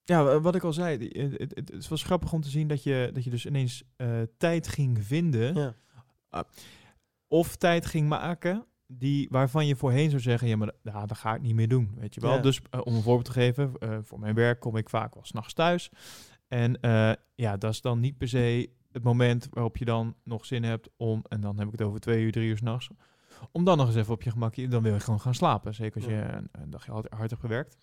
[0.04, 2.68] ja, wa- wat ik al zei, het, het, het, het was grappig om te zien
[2.68, 3.84] dat je, dat je dus ineens
[4.36, 5.54] tijd ging vinden
[6.30, 6.44] Ja.
[7.28, 11.16] of tijd ging maken die waarvan je voorheen zou zeggen, ja, maar da- ja, dat
[11.18, 12.34] ga ik niet meer doen, weet je wel.
[12.34, 12.40] Ja.
[12.40, 13.72] Dus om een voorbeeld te geven,
[14.04, 15.90] voor mijn werk kom ik vaak wel s'nachts thuis.
[16.48, 20.46] En eh, ja, dat is dan niet per se het moment waarop je dan nog
[20.46, 22.88] zin hebt om, en dan heb ik het over twee uur, drie uur s'nachts,
[23.52, 25.74] om dan nog eens even op je gemakje, dan wil je gewoon gaan slapen.
[25.74, 27.76] Zeker als je een, een dagje hard, hard hebt gewerkt.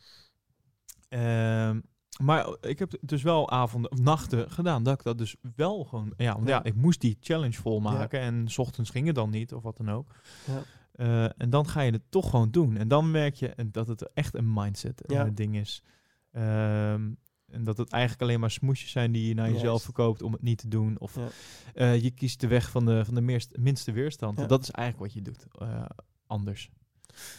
[1.09, 1.79] Ehm,
[2.21, 6.13] maar ik heb dus wel avonden of nachten gedaan dat ik dat dus wel gewoon...
[6.17, 6.63] Ja, want ja, Ja.
[6.63, 9.91] ik moest die challenge volmaken en s ochtends ging het dan niet of wat dan
[9.91, 10.15] ook.
[10.45, 10.61] Ja.
[10.91, 12.77] Eh, en dan ga je het toch gewoon doen.
[12.77, 15.83] En dan merk je dat het echt een mindset eh, ding is.
[16.31, 17.11] Ehm,
[17.53, 20.41] en dat het eigenlijk alleen maar smoesjes zijn die je naar jezelf verkoopt om het
[20.41, 20.99] niet te doen.
[20.99, 21.27] Of Ja.
[21.73, 24.39] eh, je kiest de weg van de, van de meerst, minste weerstand.
[24.39, 24.45] Ja.
[24.45, 25.45] Dat is eigenlijk wat je doet.
[25.59, 25.85] eh,
[26.27, 26.69] anders.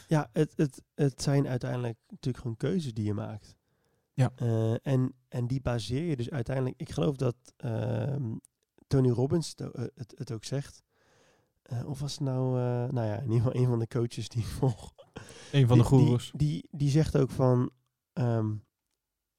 [0.09, 3.57] Ja, het, het, het zijn uiteindelijk natuurlijk gewoon keuzes die je maakt.
[4.13, 4.33] Ja.
[4.37, 6.81] Eh, en, en die baseer je dus uiteindelijk...
[6.81, 8.33] Ik geloof dat ehm,
[8.87, 10.83] Tony Robbins het, het, het ook zegt.
[11.87, 12.59] Of was het nou...
[12.59, 14.95] eh, nou ja, in ieder geval een van de coaches die ik volg.
[15.53, 16.33] Een van de Die- goeroes.
[16.35, 17.71] Die, die, zegt ook van...
[18.13, 18.53] ehm,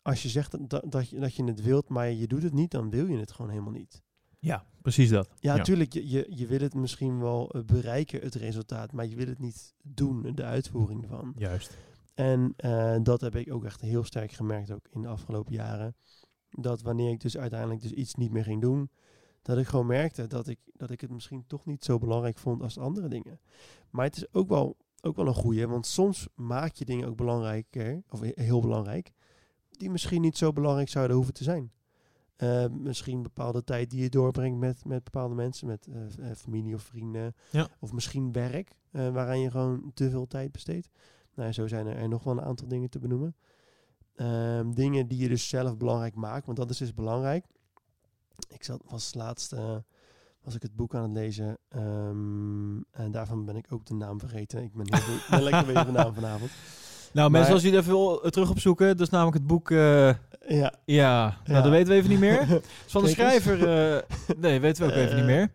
[0.05, 2.53] als je zegt dat, dat, dat, je, dat je het wilt, maar je doet het
[2.53, 4.03] niet, dan wil je het gewoon helemaal niet.
[4.39, 5.29] Ja, precies dat.
[5.39, 9.15] Ja, natuurlijk, je, je, je wil het misschien wel eh, bereiken, het resultaat, maar je
[9.15, 11.33] wil het niet doen, de uitvoering ervan.
[11.37, 11.77] Juist.
[12.13, 15.95] En eh, dat heb ik ook echt heel sterk gemerkt, ook in de afgelopen jaren.
[16.49, 18.89] Dat wanneer ik dus uiteindelijk dus iets niet meer ging doen,
[19.41, 22.61] dat ik gewoon merkte dat ik, dat ik het misschien toch niet zo belangrijk vond
[22.61, 23.39] als de andere dingen.
[23.89, 27.15] Maar het is ook wel, ook wel een goeie, want soms maak je dingen ook
[27.17, 29.11] belangrijker, of he- heel belangrijk,
[29.77, 31.71] die misschien niet zo belangrijk zouden hoeven te zijn.
[32.35, 36.75] Eh, misschien bepaalde tijd die je doorbrengt met, met bepaalde mensen, met eh, eh, familie
[36.75, 37.35] of vrienden.
[37.51, 37.67] Ja.
[37.79, 40.89] Of misschien werk, eh, waaraan je gewoon te veel tijd besteedt.
[41.33, 43.35] Nou, zo zijn er, er nog wel een aantal dingen te benoemen.
[44.15, 47.45] Ehm, dingen die je dus zelf belangrijk maakt, want dat is dus belangrijk.
[48.47, 49.55] Ik zat, was laatst
[50.45, 54.19] was ik het boek aan het lezen ehm, en daarvan ben ik ook de naam
[54.19, 54.63] vergeten.
[54.63, 56.51] Ik ben, heel ben lekker met de naam vanavond.
[57.15, 59.71] Nou, mensen, als het even wil, eh, terug opzoeken, dat is namelijk het boek...
[59.71, 60.07] eh,
[60.47, 61.61] Ja, ja, nou, Ja.
[61.61, 62.41] dat weten we even niet meer.
[62.85, 63.69] Is van de schrijver...
[63.97, 64.01] eh,
[64.37, 65.51] nee, weten we ook even niet meer.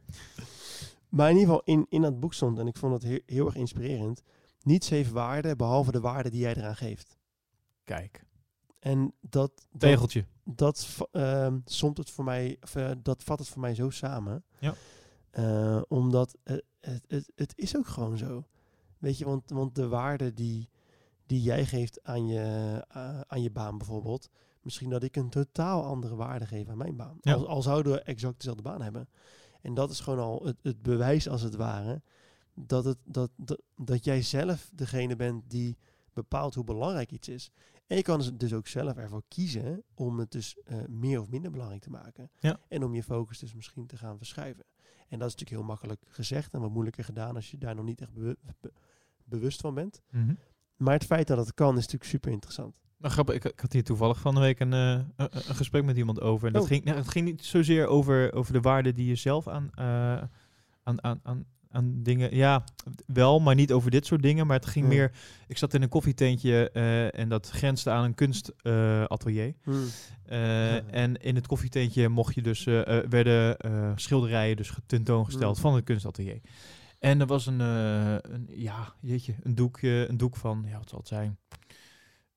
[1.08, 3.46] Maar in ieder geval, in, in dat boek stond, en ik vond het heel, heel
[3.46, 4.22] erg inspirerend,
[4.62, 7.16] niets heeft waarde behalve de waarde die jij eraan geeft.
[7.84, 8.24] Kijk,
[8.78, 9.30] En dat,
[9.70, 10.24] dat, tegeltje.
[10.44, 14.44] dat va- ehm, somt het voor mij, of, dat vat het voor mij zo samen.
[14.58, 14.74] Ja.
[15.88, 18.44] Omdat het, het, het, het is ook gewoon zo.
[18.98, 20.68] Weet je, want, want de waarde die,
[21.30, 22.40] die jij geeft aan je,
[22.88, 24.28] eh, aan je baan bijvoorbeeld,
[24.62, 27.18] misschien dat ik een totaal andere waarde geef aan mijn baan.
[27.20, 27.34] Ja.
[27.34, 29.08] Al, al zouden we exact dezelfde baan hebben.
[29.60, 32.02] En dat is gewoon al het, het bewijs als het ware
[32.54, 35.78] dat, het, dat, dat, dat jij zelf degene bent die
[36.12, 37.50] bepaalt hoe belangrijk iets is.
[37.86, 41.28] En je kan dus- dus ook zelf ervoor kiezen om het dus eh, meer of
[41.28, 42.30] minder belangrijk te maken.
[42.38, 42.60] Ja.
[42.68, 44.64] En om je focus dus misschien te gaan verschuiven.
[45.08, 47.84] En dat is natuurlijk heel makkelijk gezegd en wat moeilijker gedaan als je daar nog
[47.84, 48.72] niet echt bewu- be-
[49.24, 50.02] bewust van bent.
[50.10, 50.34] Mhm.
[50.80, 52.74] Maar het feit dat het kan is natuurlijk super interessant.
[52.98, 55.84] Nou, grappig, ik, ik had hier toevallig van de week een, eh, een, een gesprek
[55.84, 56.46] met iemand over.
[56.46, 56.68] En dat Oh.
[56.68, 59.84] ging, nou, het ging niet zozeer over, over de waarde die je zelf aan, eh,
[60.82, 62.36] aan, aan, aan, aan dingen...
[62.36, 62.64] Ja,
[63.06, 64.46] wel, maar niet over dit soort dingen.
[64.46, 64.90] Maar het ging Ja.
[64.92, 65.12] meer...
[65.48, 69.54] Ik zat in een koffietentje eh, en dat grensde aan een kunstatelier.
[70.24, 72.64] Eh, En in het koffietentje mocht je dus,
[73.08, 73.56] werden
[73.96, 75.62] schilderijen dus tentoongesteld Mm.
[75.62, 76.40] van het kunstatelier.
[77.00, 80.88] En er was een, eh, een ja, jeetje, een doekje, een doek van, ja, wat
[80.88, 81.38] zal het zijn?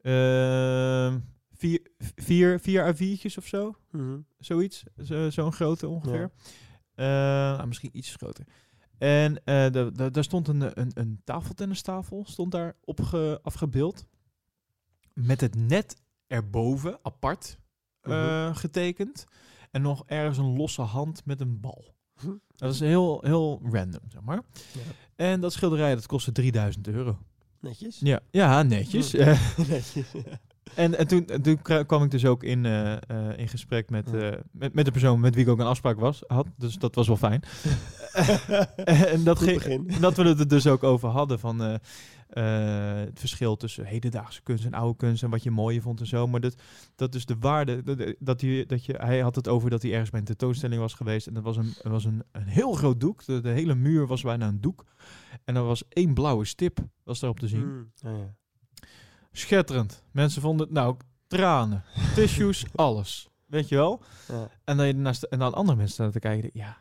[0.01, 1.19] Ehm,
[1.51, 1.81] vier,
[2.15, 4.19] vier, vier A4'tjes of zo, Mhm.
[4.39, 4.83] zoiets.
[5.03, 6.31] Zo- Zo'n grote ongeveer.
[6.95, 8.45] Eh, nou, misschien iets groter.
[8.97, 14.05] En eh, da- da- daar stond een, een, een tafeltennistafel, stond daar opge, afgebeeld.
[15.13, 17.57] Met het net erboven, apart,
[18.01, 18.11] eh,
[18.45, 18.53] Mhm.
[18.55, 19.25] getekend.
[19.71, 21.92] En nog ergens een losse hand met een bal.
[22.55, 24.41] Dat is heel, heel random, zeg maar.
[24.71, 24.79] Ja.
[25.15, 27.17] En dat schilderij, dat kostte 3000 euro.
[27.59, 27.99] Netjes.
[27.99, 29.11] Ja, ja netjes.
[29.11, 29.17] Hm.
[29.21, 30.39] Eh, Netjes, ja.
[30.75, 32.99] En, en toen, en toen kwam ik dus ook in, eh, eh,
[33.37, 34.11] in gesprek met,
[34.51, 36.47] met, met de persoon met wie ik ook een afspraak was, had.
[36.57, 37.43] Dus dat was wel fijn.
[39.13, 41.79] en dat, ging, dat we het er dus ook over hadden van
[42.33, 46.07] eh, het verschil tussen hedendaagse kunst en oude kunst en wat je mooier vond en
[46.07, 46.27] zo.
[46.27, 46.55] Maar dat,
[46.95, 49.91] dat dus de waarde, dat, dat, je, dat je, hij had het over dat hij
[49.91, 52.73] ergens bij een tentoonstelling was geweest en dat was een, er was een, een heel
[52.73, 53.25] groot doek.
[53.25, 54.85] De, de hele muur was bijna een doek.
[55.43, 57.67] En er was één blauwe stip, was daarop te zien.
[57.67, 58.35] Mm, ja, ja.
[59.31, 60.03] Schetterend.
[60.11, 61.83] Mensen vonden het, nou, tranen,
[62.15, 63.29] tissues, alles.
[63.45, 64.01] Weet je wel?
[64.27, 66.49] Ja, En dan, je naast, en dan andere mensen staan te kijken.
[66.53, 66.77] Ja,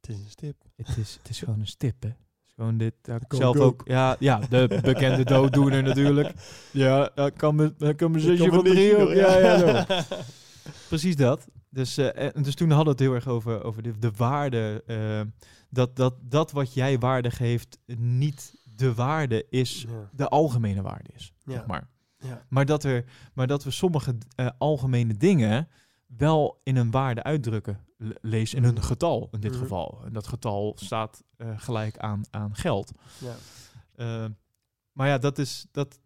[0.00, 0.56] het is een stip.
[0.76, 2.10] het is, het is gewoon een stip, hè.
[2.56, 2.94] Gewoon dit.
[3.02, 3.82] Ja, ik zelf ook.
[3.84, 6.32] Ja, ja, de bekende dooddoener natuurlijk.
[6.70, 8.96] Ja, dat kan kan me zusje van drie.
[9.14, 9.86] Ja, ja.
[10.88, 11.46] Precies dat.
[11.70, 14.82] Dus, eh, en dus toen hadden we het heel erg over, over de, de waarde.
[14.86, 15.20] eh,
[15.70, 20.08] dat, dat, dat wat jij waarde geeft niet de waarde is, Ja.
[20.12, 21.32] de algemene waarde is.
[21.44, 21.52] Ja.
[21.52, 21.88] Zeg maar.
[22.18, 22.42] Ja.
[22.48, 25.68] Maar dat, er, maar dat we sommige eh, algemene dingen
[26.16, 27.78] wel in een waarde uitdrukken.
[27.96, 29.60] Le- Lees in een getal in dit Mhm.
[29.60, 30.00] geval.
[30.04, 32.92] En dat getal staat eh, gelijk aan, aan geld.
[33.20, 33.34] Ja.
[33.94, 34.30] Eh,
[34.92, 36.00] maar ja, dat, is, dat,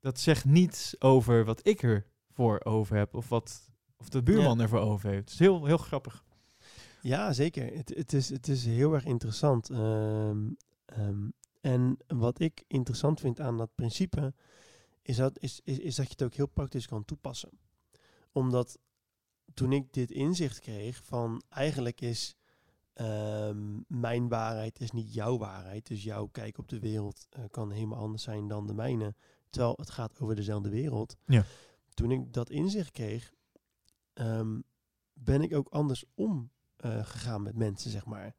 [0.00, 3.14] dat zegt niets over wat ik ervoor over heb.
[3.14, 5.20] Of wat of de buurman ervoor over heeft.
[5.20, 6.24] Het is heel, heel grappig.
[7.02, 7.76] Ja, zeker.
[7.76, 9.70] Het, het, is, het is heel erg interessant.
[9.70, 10.48] Ehm,
[10.84, 11.28] ehm,
[11.60, 14.34] en wat ik interessant vind aan dat principe,
[15.02, 17.50] is dat, is, is, is dat je het ook heel praktisch kan toepassen.
[18.32, 18.78] Omdat
[19.54, 22.36] toen ik dit inzicht kreeg van eigenlijk is
[22.92, 25.86] ehm, mijn waarheid is niet jouw waarheid.
[25.86, 29.14] Dus jouw kijk op de wereld eh, kan helemaal anders zijn dan de mijne.
[29.50, 31.16] Terwijl het gaat over dezelfde wereld.
[31.26, 31.44] Ja.
[31.94, 33.32] Toen ik dat inzicht kreeg,
[34.12, 34.60] ehm,
[35.12, 38.34] ben ik ook anders om eh, gegaan met mensen, zeg maar.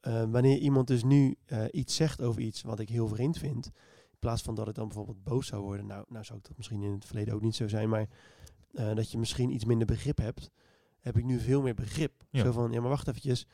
[0.00, 3.66] Eh, wanneer iemand dus nu eh, iets zegt over iets wat ik heel vreemd vind,
[4.10, 6.56] in plaats van dat ik dan bijvoorbeeld boos zou worden, nou, nou zou ik dat
[6.56, 8.08] misschien in het verleden ook niet zo zijn, maar
[8.78, 10.50] eh, dat je misschien iets minder begrip hebt,
[11.00, 12.24] heb ik nu veel meer begrip.
[12.30, 12.42] Ja.
[12.44, 13.46] Zo van, ja, maar wacht eventjes,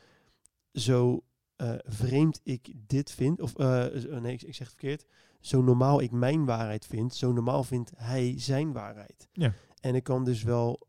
[0.73, 1.23] zo
[1.55, 5.05] eh, vreemd ik dit vind, of eh, z- nee, ik, ik zeg het verkeerd,
[5.39, 9.27] zo normaal ik mijn waarheid vind, zo normaal vindt hij zijn waarheid.
[9.31, 9.53] Ja.
[9.79, 10.87] En ik kan dus wel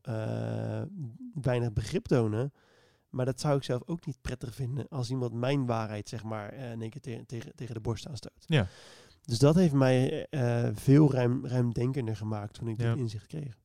[1.42, 2.52] weinig begrip tonen,
[3.10, 6.54] maar dat zou ik zelf ook niet prettig vinden als iemand mijn waarheid, zeg maar,
[6.54, 8.44] in één keer tegen, tegen, tegen de borst aanstoot.
[8.46, 8.66] Ja.
[9.24, 10.26] Dus dat heeft mij
[10.74, 12.90] veel ruim, ruimdenkender gemaakt toen ik Ja.
[12.90, 13.58] dit inzicht kreeg.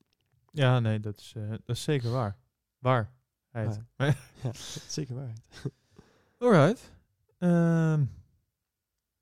[0.52, 2.38] Ja, nee, dat is, eh, dat is zeker waar.
[2.80, 3.12] Waar?
[4.44, 4.52] Ja,
[4.88, 5.34] zeker waar.
[6.40, 6.92] Alright.
[7.38, 8.06] Ehm,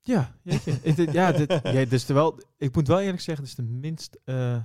[0.00, 1.12] ja, jeetje.
[1.12, 4.64] Ja, dit, ja, de wel, ik moet wel eerlijk zeggen, dit is de minst eh,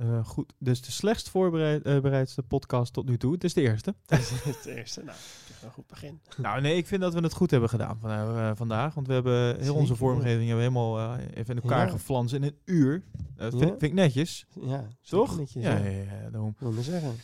[0.00, 0.52] eh, goed.
[0.58, 3.32] Is de slechtst voorbereidste podcast tot nu toe.
[3.32, 3.94] Het is de eerste.
[4.06, 5.02] Dat is het eerste.
[5.04, 6.20] Nou, is een goed begin.
[6.36, 8.94] nou, nee, ik vind dat we het goed hebben gedaan eh, vandaag.
[8.94, 12.24] Want we hebben heel onze vormgeving hebben helemaal eh, even in elkaar Ja.
[12.32, 13.02] in een uur.
[13.36, 13.68] Dat vind, Ja.
[13.68, 14.46] vind ik netjes.
[14.60, 15.38] Ja, Toch?
[15.38, 15.88] netjes, ja, ja.
[15.88, 16.54] ja, daarom.
[16.58, 17.16] Wil maar zeggen.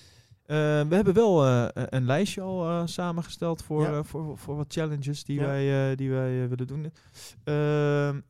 [0.47, 0.57] Eh,
[0.89, 3.93] we hebben wel eh, een lijstje al eh, samengesteld voor, Ja.
[3.99, 5.47] eh, voor, voor wat challenges die Ja.
[5.47, 6.93] wij, eh, die wij eh, willen doen.
[7.45, 8.21] Ehm,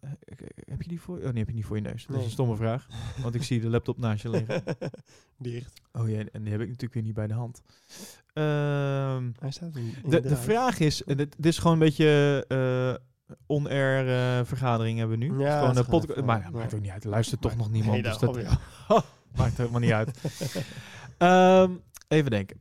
[0.66, 1.16] heb je die voor?
[1.16, 2.06] Oh, nee, heb je niet voor je neus.
[2.06, 2.86] Dat is een stomme vraag,
[3.22, 4.62] want ik zie de laptop naast je liggen.
[5.38, 5.80] Dicht.
[5.92, 7.62] Oh ja, en die heb ik natuurlijk weer niet bij de hand.
[8.32, 11.78] Ehm, Hij staat in, in de, de vraag is, eh, dit, dit is gewoon een
[11.78, 13.04] beetje eh
[13.46, 15.38] on-air eh, vergadering hebben we nu.
[15.40, 16.20] Ja, gewoon een podcast.
[16.24, 16.58] Maar dat ja.
[16.58, 17.04] maakt ook niet uit.
[17.04, 17.92] Er luistert toch nog niemand.
[17.92, 18.38] Nee, dus dat
[19.36, 20.18] maakt helemaal niet uit.
[21.18, 21.70] Ehm,
[22.08, 22.60] even denken.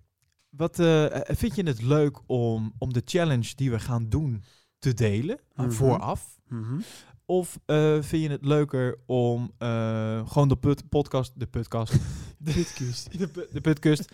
[0.49, 4.43] Wat eh, vind je het leuk om, om de challenge die we gaan doen
[4.79, 5.75] te delen aan Mhm.
[5.75, 6.39] vooraf?
[6.47, 6.79] Mhm.
[7.27, 11.91] Of eh, vind je het leuker om eh, gewoon de put podcast, de podcast,
[12.37, 13.11] de, Putkust.
[13.19, 14.11] de, de putkust,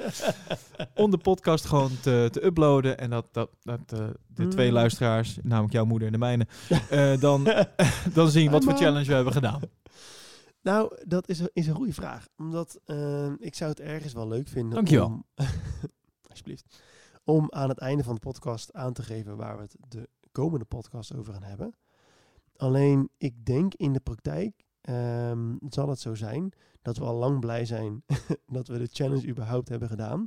[0.95, 4.73] om de podcast gewoon te, te uploaden en dat, dat, dat eh, de twee Mm.
[4.73, 6.47] luisteraars, namelijk jouw moeder en de mijne,
[6.89, 7.43] eh, dan,
[8.13, 9.61] dan zien wat voor challenge we hebben gedaan.
[10.61, 12.27] Nou, dat is, een- is een goede vraag.
[12.37, 15.05] Omdat eh, ik zou het ergens wel leuk vinden Dankjewel.
[15.05, 15.25] om...
[16.29, 16.81] alsjeblieft.
[17.23, 20.65] Om aan het einde van de podcast aan te geven waar we het de komende
[20.65, 21.73] podcast over gaan hebben.
[22.55, 27.39] Alleen, ik denk in de praktijk ehm, zal het zo zijn dat we al lang
[27.39, 28.03] blij zijn
[28.47, 30.25] dat we de challenge überhaupt hebben gedaan.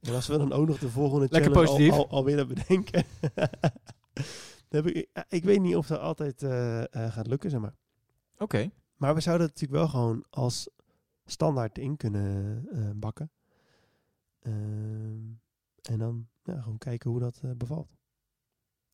[0.00, 1.96] En als we dan ook nog de volgende Lekker challenge al, positief.
[1.98, 3.04] al, al willen bedenken.
[4.68, 7.74] dan heb ik, ik weet niet of dat altijd eh, eh, gaat lukken, zeg maar.
[8.38, 8.70] Oké.
[9.00, 10.68] Maar we zouden het natuurlijk wel gewoon als
[11.24, 13.30] standaard in kunnen eh, bakken.
[14.40, 15.26] Ehm,
[15.82, 17.96] en dan ja, gewoon kijken hoe dat eh, bevalt.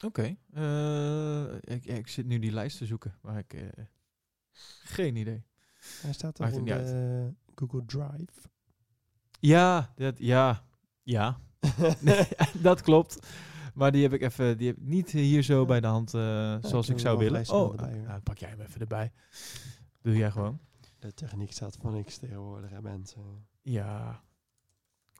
[0.04, 0.36] Oké.
[0.52, 3.70] Eh, ik, ja, ik zit nu die lijst te zoeken, maar ik...
[4.82, 5.44] geen idee.
[6.02, 8.48] Hij staat Maakt in de Google Drive.
[9.40, 10.64] Ja, dat, ja,
[11.02, 11.40] ja.
[12.00, 12.28] Nee,
[12.68, 13.26] dat klopt.
[13.74, 16.88] Maar die heb ik even, die heb ik niet hier zo bij de hand zoals
[16.88, 17.48] ik zou willen.
[17.48, 19.12] Oh, nou, pak jij hem even erbij.
[20.06, 20.58] Doe jij gewoon.
[20.98, 23.46] De techniek staat voor niks tegenwoordig, hè, mensen.
[23.62, 24.22] Ja.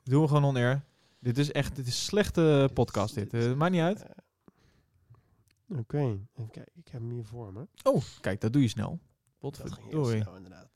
[0.03, 0.85] Doen we gewoon on-air.
[1.19, 3.33] Dit is echt, dit is slechte podcast dit.
[3.33, 4.01] Eh, maakt niet uit.
[4.03, 6.71] Eh, Oké, even kijken.
[6.75, 7.67] Ik heb hem hier voor me.
[7.83, 8.99] Oh, kijk, dat doe je snel.
[9.39, 10.69] Dat ging heel snel, inderdaad.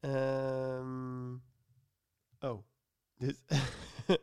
[0.00, 1.34] Ehm,
[2.40, 2.62] oh,
[3.16, 3.42] dit...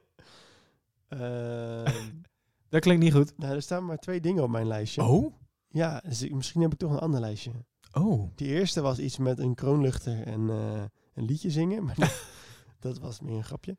[1.07, 2.09] Ehm,
[2.69, 3.37] Dat klinkt niet goed.
[3.37, 5.03] nou, er staan maar twee dingen op mijn lijstje.
[5.03, 5.33] Oh?
[5.67, 7.51] Ja, dus ik- misschien heb ik toch een ander lijstje.
[7.93, 8.31] Oh.
[8.35, 10.81] Die eerste was iets met een kroonluchter en eh,
[11.13, 11.83] een liedje zingen.
[11.83, 12.23] Maar dat,
[12.79, 13.77] dat was meer een grapje.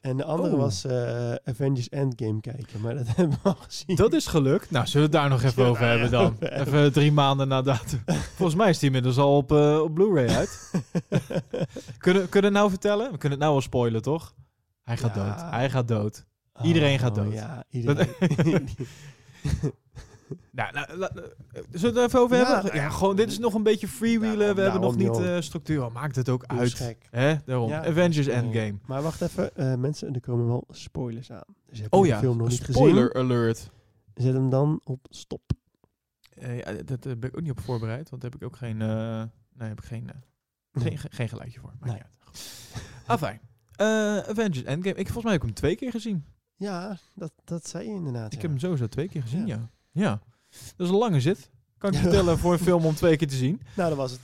[0.00, 0.60] En de andere Oh.
[0.60, 2.80] was eh, Avengers Endgame kijken.
[2.80, 3.96] Maar dat hebben we al gezien.
[3.96, 4.70] Dat is gelukt.
[4.70, 6.36] Nou, zullen we het daar nog even Ja, over hebben dan?
[6.40, 6.60] hebben.
[6.66, 8.02] Even drie maanden na datum.
[8.34, 10.70] Volgens mij is die inmiddels al op, eh, op Blu-ray uit.
[11.98, 13.12] kunnen, kunnen we nou vertellen?
[13.12, 14.34] We kunnen het nou al spoilen, toch?
[14.82, 15.24] Hij gaat Ja.
[15.24, 15.50] dood.
[15.50, 16.24] Hij gaat dood.
[16.62, 17.32] Iedereen gaat Oh, dood.
[17.32, 18.68] Ja, iedereen.
[20.50, 21.10] Nou, nou, la-
[21.70, 22.64] zullen we het even over Ja, hebben?
[22.72, 24.38] nou Ja, gewoon, dit is nog een beetje freewheelen.
[24.54, 25.92] we hebben nog daarom, niet eh, structuur.
[25.92, 26.74] Maakt het ook uit.
[26.74, 27.06] gek.
[27.10, 27.34] Hè?
[27.44, 27.68] Daarom.
[27.68, 28.74] Ja, Avengers Endgame.
[28.86, 31.44] Maar wacht even, eh, mensen, er komen wel spoilers aan.
[31.66, 33.30] Dus heb je Oh ja, film nog niet spoiler gezien?
[33.30, 33.70] alert.
[34.14, 35.42] Zet hem dan op stop.
[36.38, 38.76] Eh, ja, dat ben ik ook niet op voorbereid, want daar heb ik ook geen,
[38.76, 41.72] nee, heb ik geen, eh, geen, ge- geen geluidje voor.
[41.80, 42.02] Maakt Nee.
[43.06, 43.40] Afijn.
[43.72, 43.86] Eh,
[44.18, 44.94] Avengers Endgame.
[44.96, 46.24] Ik, volgens mij heb ik hem twee keer gezien.
[46.56, 48.32] Ja, dat, dat zei je inderdaad.
[48.32, 49.70] Ik heb hem sowieso twee keer gezien, ja.
[49.92, 50.20] Ja.
[50.76, 51.50] Dat is een lange zit.
[51.78, 53.60] Kan ik je vertellen voor een film om twee keer te zien.
[53.76, 54.20] Nou, dat was het.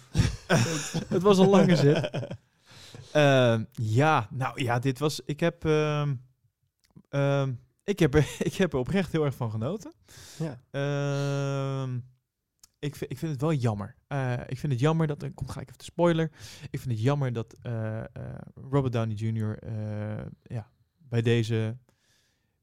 [1.08, 2.10] Het was een lange zit.
[3.12, 5.20] Ehm, ja, nou ja, dit was.
[5.24, 5.64] Ik heb.
[5.64, 6.14] ehm,
[7.08, 7.52] ehm,
[7.84, 9.92] ik, heb er, ik heb er oprecht heel erg van genoten.
[10.38, 10.60] Ja.
[10.70, 11.96] Ehm,
[12.78, 13.96] ik, vind, ik vind het wel jammer.
[14.06, 15.22] Eh, ik vind het jammer dat.
[15.22, 16.30] Er komt gelijk even de spoiler.
[16.70, 18.04] Ik vind het jammer dat eh, eh,
[18.70, 19.58] Robert Downey Jr.
[19.58, 21.76] eh, ja, bij deze.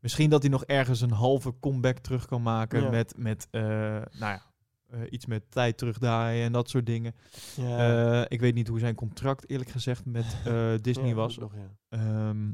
[0.06, 2.82] Misschien dat hij nog ergens een halve comeback terug kan maken.
[2.82, 2.90] Ja.
[2.90, 4.42] Met, met eh, nou ja,
[4.90, 7.16] eh, iets met tijd terugdraaien en dat soort dingen.
[7.56, 8.22] Ja.
[8.22, 10.26] Eh, ik weet niet hoe zijn contract eerlijk gezegd met
[10.84, 11.38] Disney Ja, was.
[11.38, 11.54] Nog.
[11.90, 12.52] Ehm,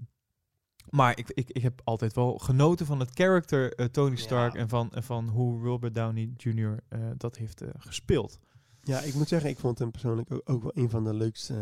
[0.90, 4.70] maar ik, ik, ik heb altijd wel genoten van het character eh, Tony Stark en,
[4.70, 6.80] van, en van hoe Robert Downey Jr.
[7.18, 8.40] dat heeft gespeeld.
[8.82, 11.54] ja, ik moet zeggen, ik vond hem persoonlijk ook, ook wel een van de leukste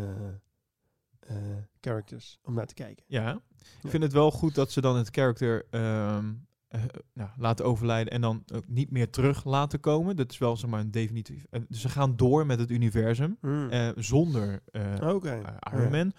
[1.80, 3.04] characters om naar te kijken.
[3.06, 3.40] Ja, ik
[3.82, 3.88] Ja.
[3.90, 6.32] vind het wel goed dat ze dan het character ehm,
[6.68, 6.82] eh,
[7.14, 10.16] nou, laten overlijden en dan ook niet meer terug laten komen.
[10.16, 11.46] Dat is wel zeg maar een definitief.
[11.50, 13.36] eh, dus ze gaan door met het universum
[13.70, 14.96] eh, zonder eh,
[15.38, 16.12] eh, Iron Man.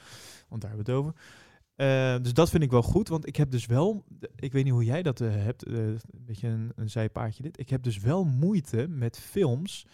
[0.50, 1.14] Want daar hebben we het over.
[1.76, 3.08] Eh, dus dat vind ik wel goed.
[3.08, 4.04] Want ik heb dus wel...
[4.36, 5.64] Ik weet niet hoe jij dat eh, hebt.
[5.64, 7.60] eh, een beetje een, een zijpaardje dit.
[7.60, 9.86] Ik heb dus wel moeite met films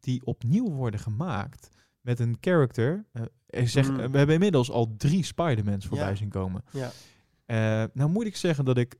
[0.00, 1.68] die opnieuw worden gemaakt.
[2.04, 3.04] Met een character.
[3.46, 4.00] eh, zeg, Mm.
[4.00, 6.14] eh, we hebben inmiddels al drie Spider-Mans voorbij Ja.
[6.14, 6.64] zien komen.
[6.72, 6.90] Ja.
[7.46, 8.96] Eh, nou moet ik zeggen dat ik...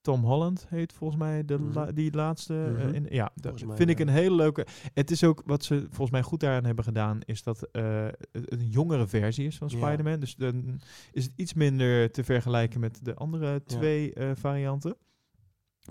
[0.00, 1.72] Tom Holland heet volgens mij de Mhm.
[1.72, 2.54] la- die laatste.
[2.76, 2.94] Mhm.
[2.94, 4.66] in, ja, dat vind ik een hele leuke.
[4.94, 8.68] Het is ook wat ze volgens mij goed daaraan hebben gedaan, is dat het een
[8.68, 9.70] jongere versie is van.
[9.70, 10.20] Spider-Man.
[10.20, 10.80] Dus dan
[11.12, 14.96] is het iets minder te vergelijken met de andere twee varianten.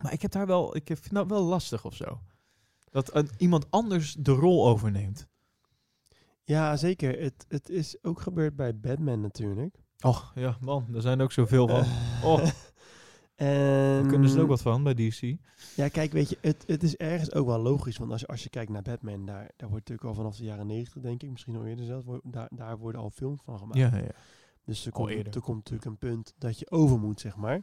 [0.01, 2.19] Maar ik heb daar wel, ik vind dat wel lastig of zo.
[2.89, 5.27] Dat een, iemand anders de rol overneemt.
[6.51, 7.19] Ja, zeker.
[7.19, 9.75] Het, het is ook gebeurd bij Batman natuurlijk.
[9.99, 11.85] Och ja, man, er zijn ook zoveel van.
[12.23, 12.39] Oh.
[13.35, 15.35] en, Daar kunnen ze er ook wat van bij DC.
[15.75, 17.97] Ja, kijk, weet je, het, het is ergens ook wel logisch.
[17.97, 20.43] Want als je, als je kijkt naar Batman, daar, daar wordt natuurlijk al vanaf de
[20.43, 23.57] jaren 90, denk ik, misschien al eerder zelfs, wordt- daar, daar worden al films van
[23.57, 23.79] gemaakt.
[23.79, 24.11] Ja, ja.
[24.65, 27.61] Dus er komt, er komt natuurlijk een punt dat je over moet, zeg maar.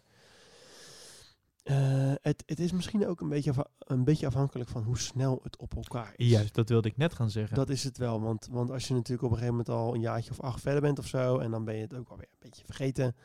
[1.69, 5.57] Eh, het, het is misschien ook een beetje, een beetje afhankelijk van hoe snel het
[5.57, 6.31] op elkaar is.
[6.31, 7.57] Juist, dat wilde ik net gaan zeggen.
[7.57, 10.01] Dat is het wel, want, want als je natuurlijk op een gegeven moment al een
[10.01, 12.39] jaartje of acht verder bent of zo, en dan ben je het ook alweer een
[12.39, 13.17] beetje vergeten.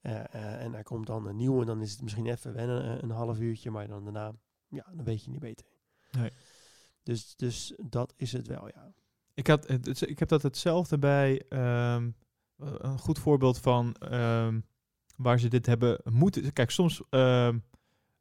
[0.00, 3.02] eh, eh, en er komt dan een nieuwe, en dan is het misschien even wennen,
[3.02, 4.32] een half uurtje, maar dan daarna,
[4.68, 5.66] ja, dan weet je niet beter.
[6.10, 6.30] Nee.
[7.02, 8.92] Dus, dus dat is het wel, ja.
[9.34, 9.70] Ik, had,
[10.00, 12.10] ik heb dat hetzelfde bij ehm,
[12.56, 14.60] een goed voorbeeld van ehm,
[15.16, 16.52] waar ze dit hebben moeten.
[16.52, 17.58] Kijk, soms ehm,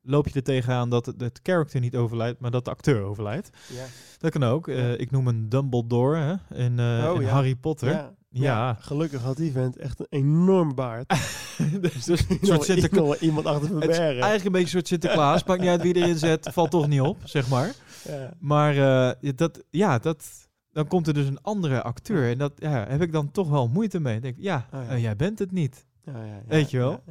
[0.01, 3.49] loop je er tegenaan dat het, het character niet overlijdt, maar dat de acteur overlijdt.
[3.73, 3.85] Ja,
[4.17, 4.67] Dat kan ook.
[4.67, 4.97] Eh, Ja.
[4.97, 7.27] ik noem een Dumbledore hè, in, eh, Oh, in ja.
[7.33, 7.89] Harry Potter.
[7.89, 8.73] ja, Ja.
[8.79, 11.09] Gelukkig had die vent echt een enorm baard.
[11.81, 13.19] dus, dus een soort Sinterklaas.
[13.19, 14.05] iemand achter Het is verbergen.
[14.23, 15.43] eigenlijk een beetje een soort Sinterklaas.
[15.43, 17.73] Maakt niet uit wie erin zet, valt toch niet op, zeg maar.
[18.07, 18.33] Ja.
[18.39, 18.77] Maar
[19.21, 20.25] eh, dat, ja, dat,
[20.71, 22.31] dan komt er dus een andere acteur.
[22.31, 24.15] En dat ja, heb ik dan toch wel moeite mee.
[24.15, 25.85] Ik denk, ja, Oh, jij bent het niet.
[26.13, 27.03] Ja, ja, Weet je wel?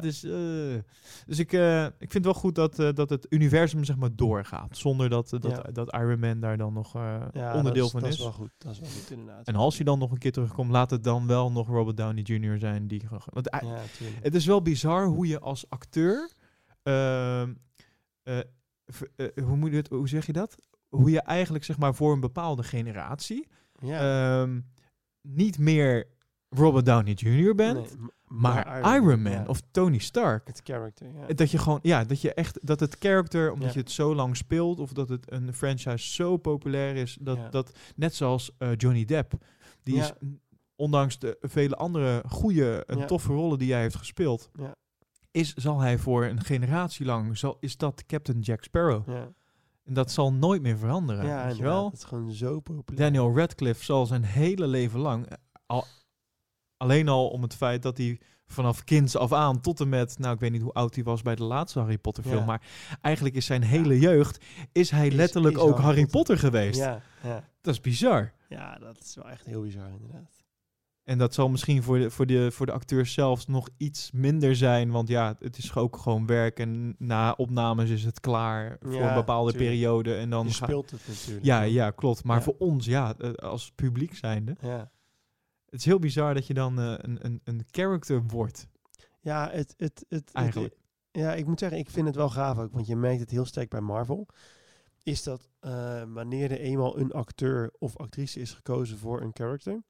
[0.00, 0.32] Is, eh,
[1.26, 4.16] dus ik, eh, ik vind het wel goed dat, eh, dat het universum zeg maar
[4.16, 4.76] doorgaat.
[4.76, 6.94] Zonder dat, dat, dat Iron Man daar dan nog
[7.34, 8.16] onderdeel dat is, van dat is.
[8.16, 8.52] is wel goed.
[8.58, 9.46] Dat is wel goed, inderdaad.
[9.46, 12.22] En als hij dan nog een keer terugkomt, laat het dan wel nog Robert Downey
[12.22, 12.58] Jr.
[12.58, 12.86] zijn.
[12.86, 13.48] Die, want
[14.22, 16.30] het is wel bizar hoe je als acteur...
[16.82, 17.52] ehm,
[18.84, 20.56] eh, eh, hoe, moet je het, hoe zeg je dat?
[20.88, 23.48] Hoe je eigenlijk zeg maar voor een bepaalde generatie...
[23.80, 24.60] ehm,
[25.22, 26.06] niet meer
[26.48, 27.54] Robert Downey Jr.
[27.54, 28.08] bent, Nee,
[28.40, 29.44] maar Iron, Man ja.
[29.46, 30.46] of Tony Stark.
[30.46, 31.34] Het character, ja.
[31.34, 33.74] Dat je gewoon, ja, dat je echt, dat het character, omdat Ja.
[33.74, 37.72] je het zo lang speelt, of dat het een franchise zo populair is, dat, dat
[37.96, 39.32] net zoals eh, Johnny Depp,
[39.82, 40.12] die is,
[40.76, 43.04] ondanks de vele andere goede en Ja.
[43.04, 44.50] toffe rollen die hij heeft gespeeld,
[45.30, 49.08] is, zal hij voor een generatie lang, zal, is dat Captain Jack Sparrow.
[49.08, 49.32] ja.
[49.84, 51.84] En dat zal nooit meer veranderen, Ja, weet je wel?
[51.84, 53.12] Het is gewoon zo populair.
[53.12, 55.84] Daniel Radcliffe zal zijn hele leven lang, eh, al,
[56.84, 60.34] alleen al om het feit dat hij vanaf kinds af aan tot en met, nou
[60.34, 62.44] ik weet niet hoe oud hij was bij de laatste Harry Potter film, Ja.
[62.44, 62.62] maar
[63.00, 66.10] eigenlijk is zijn hele jeugd, is hij Is- letterlijk is ook Harry Potter.
[66.10, 66.78] Potter, geweest.
[66.78, 67.48] Ja, ja.
[67.60, 68.32] Dat is bizar.
[68.48, 70.32] ja, dat is wel echt heel bizar inderdaad.
[71.04, 74.56] En dat zal misschien voor de, voor, de, voor de acteurs zelfs nog iets minder
[74.56, 74.90] zijn.
[74.90, 76.58] Want ja, het is ook gewoon werk.
[76.58, 79.70] En na opnames is het klaar voor Ja, een bepaalde tuurlijk.
[79.72, 80.14] periode.
[80.14, 81.44] En dan Je speelt het natuurlijk.
[81.46, 82.24] Ja, ja, klopt.
[82.24, 84.56] Maar voor ons, ja, eh, als publiek zijnde.
[84.60, 84.90] Ja,
[85.74, 88.66] Het is heel bizar dat je dan eh, een, een, een character wordt.
[89.20, 90.76] ja het, het, het, het- Eigenlijk.
[91.10, 92.72] ja, ik moet zeggen, ik vind het wel gaaf ook.
[92.72, 94.26] Want je merkt het heel sterk bij Marvel.
[95.02, 99.82] Is dat eh, wanneer er eenmaal een acteur of actrice is gekozen voor een character...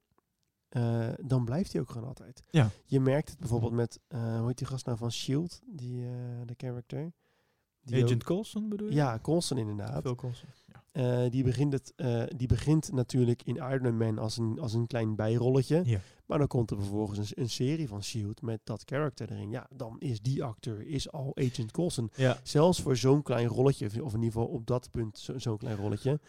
[0.69, 2.43] eh, dan blijft hij ook gewoon altijd.
[2.49, 2.69] Ja.
[2.85, 6.05] Je merkt het bijvoorbeeld met, hoe heet die gast nou van S.H.I.E.L.D., die,
[6.45, 7.11] de character.
[7.85, 8.93] Die Agent ook- Coulson bedoel je?
[8.93, 10.01] Ja, Coulson inderdaad.
[10.01, 10.49] Phil Coulson.
[10.65, 10.83] Ja.
[11.25, 14.87] Eh, die, begint het, eh, die begint natuurlijk in Iron Man als een, als een
[14.87, 15.81] klein bijrolletje.
[15.85, 15.99] Ja.
[16.25, 18.41] Maar dan komt er vervolgens een, een serie van S.H.I.E.L.D.
[18.41, 19.49] met dat character erin.
[19.49, 22.09] Ja, dan is die acteur is al Agent Coulson.
[22.15, 22.39] ja.
[22.43, 25.75] Zelfs voor zo'n klein rolletje, of in ieder geval op dat punt zo- zo'n klein
[25.77, 26.19] rolletje...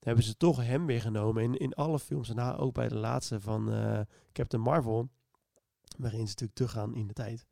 [0.00, 2.28] hebben ze toch hem weer genomen in, in alle films.
[2.34, 4.00] Nou ook bij de laatste van eh,
[4.32, 5.08] Captain Marvel...
[5.98, 7.46] waarin ze natuurlijk teruggaan in de tijd...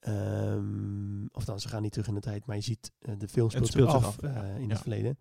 [0.00, 3.28] Ehm, of dan, ze gaan niet terug in de tijd, maar je ziet eh, de
[3.28, 4.68] film speelt, speelt zich af, eh, in Ja.
[4.68, 5.18] het verleden.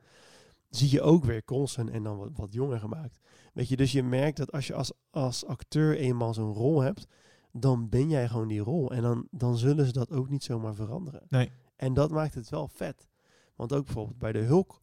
[0.69, 3.19] Zie je ook weer Coulson en dan wat, wat jonger gemaakt.
[3.53, 7.07] Weet je, dus je merkt dat als je als, als acteur eenmaal zo'n rol hebt,
[7.51, 8.91] dan ben jij gewoon die rol.
[8.91, 11.21] En dan, dan zullen ze dat ook niet zomaar veranderen.
[11.29, 11.51] Nee.
[11.75, 13.07] En dat maakt het wel vet.
[13.55, 14.81] Want ook bijvoorbeeld bij de Hulk.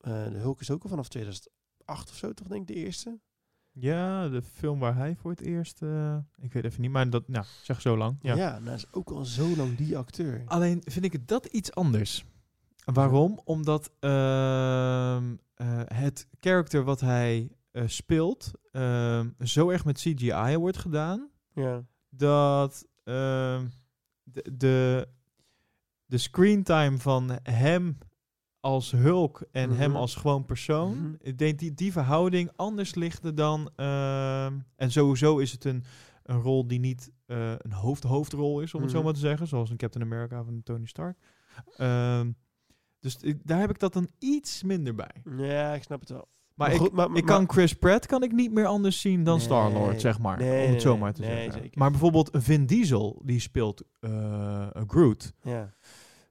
[0.00, 3.18] eh, de Hulk is ook al vanaf 2008 of zo, toch denk ik, de eerste?
[3.80, 5.82] Ja, de film waar hij voor het eerst...
[5.82, 8.16] eh, ik weet even niet, maar dat, nou, zeg zo lang.
[8.20, 8.60] Ja, Ja.
[8.60, 10.42] dat is ook al zo lang die acteur.
[10.46, 12.24] Alleen vind ik het dat iets anders.
[12.84, 13.40] Waarom?
[13.44, 20.76] Omdat ehm, eh, het character wat hij eh, speelt ehm, zo erg met CGI wordt
[20.78, 23.66] gedaan Ja, dat ehm,
[24.22, 25.08] de, de,
[26.06, 27.98] de screentime van hem
[28.60, 29.98] als Hulk en hem Mhm.
[29.98, 31.14] als gewoon persoon, Mhm.
[31.20, 33.70] ik denk die, die verhouding anders ligt dan.
[33.76, 35.84] ehm, en sowieso is het een,
[36.22, 39.04] een rol die niet eh, een hoofd-hoofdrol is, om het zo Mhm.
[39.04, 41.18] maar te zeggen, zoals een Captain America een Tony Stark.
[41.76, 42.30] Ehm,
[43.00, 45.22] dus ik- daar heb ik dat dan iets minder bij.
[45.36, 46.28] ja ik snap het wel.
[46.54, 49.36] Maar, goed, ik, maar- ik kan Chris Pratt kan ik niet meer anders zien dan
[49.36, 50.38] Nee, Star-Lord, zeg maar.
[50.38, 51.52] nee, om het zo maar te nee, zeggen.
[51.62, 51.78] zeker.
[51.78, 55.32] Maar bijvoorbeeld Vin Diesel, die speelt eh, Groot.
[55.42, 55.74] Ja.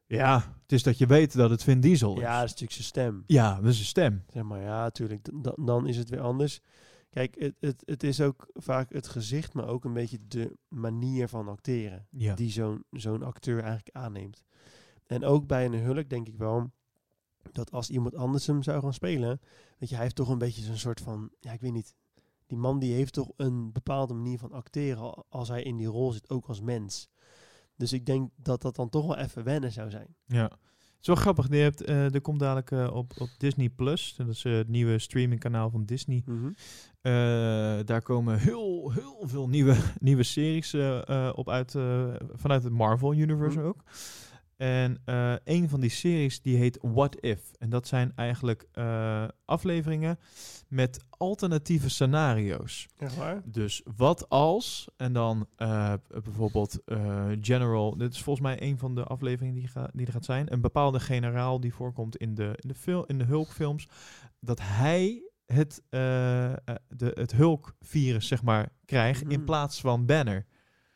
[0.07, 2.21] Ja, het is dat je weet dat het Vin Diesel is.
[2.21, 3.23] ja, dat is natuurlijk zijn stem.
[3.25, 4.23] Ja, dat is zijn stem.
[4.33, 5.27] Zeg maar, ja, natuurlijk.
[5.43, 6.61] dan- dan is het weer anders.
[7.09, 11.27] Kijk, het, het, het is ook vaak het gezicht, maar ook een beetje de manier
[11.27, 12.07] van acteren.
[12.11, 12.35] Ja.
[12.35, 14.43] Die zo'n zo'n acteur eigenlijk aanneemt.
[15.07, 16.71] En ook bij een Hulk denk ik wel
[17.51, 19.39] dat als iemand anders hem zou gaan spelen,
[19.77, 21.95] weet je, hij heeft toch een beetje zo'n soort van, ja, ik weet niet.
[22.47, 25.87] Die man die heeft toch een bepaalde manier van acteren al- als hij in die
[25.87, 27.09] rol zit, ook als mens.
[27.77, 30.15] Dus ik denk dat dat dan toch wel even wennen zou zijn.
[30.25, 30.43] Ja.
[30.43, 31.49] Het is wel grappig.
[31.49, 34.67] Je hebt, eh, er komt dadelijk eh, op, op Disney Plus, dat is eh, het
[34.67, 36.23] nieuwe streamingkanaal van Disney.
[37.01, 37.11] Eh,
[37.85, 42.73] daar komen heel, heel veel nieuwe, nieuwe series eh, eh, op uit, eh, vanuit het
[42.73, 43.67] Marvel Universe Mhm.
[43.67, 43.83] ook.
[44.57, 47.51] En eh, een van die series die heet What If.
[47.59, 50.19] En dat zijn eigenlijk eh, afleveringen
[50.67, 52.87] met alternatieve scenario's.
[53.17, 53.41] Waar?
[53.45, 56.79] Dus wat als, en dan eh, bijvoorbeeld
[57.41, 60.53] General, dit is volgens mij een van de afleveringen die, ga, die er gaat zijn,
[60.53, 63.87] een bepaalde generaal die voorkomt in de, in de, fil, in de Hulk-films,
[64.39, 69.45] dat hij het, de, het Hulk-virus, zeg maar, krijgt in Mhm.
[69.45, 70.45] plaats van Banner.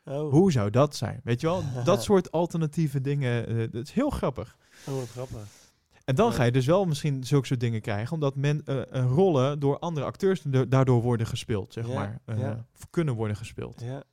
[0.05, 1.21] Oh, Hoe zou dat zijn?
[1.23, 1.63] Weet je wel?
[1.83, 4.57] Dat soort alternatieve dingen, eh, dat is heel grappig.
[4.87, 5.59] oh wat grappig.
[6.05, 9.05] En dan ga je dus wel misschien zulke soort dingen krijgen, omdat men eh, eh,
[9.11, 11.93] rollen door andere acteurs da- daardoor worden gespeeld, zeg Ja,
[12.25, 12.37] maar.
[12.37, 12.65] Ja.
[12.89, 13.81] kunnen worden gespeeld.
[13.81, 14.03] Ja.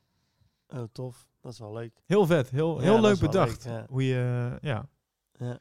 [0.67, 1.27] Oh, tof.
[1.41, 2.01] Dat is wel leuk.
[2.05, 3.65] Heel vet, heel, Ja, heel leuk bedacht.
[3.65, 3.85] leuk.
[3.89, 4.87] Hoe je, ja,
[5.37, 5.59] Ja.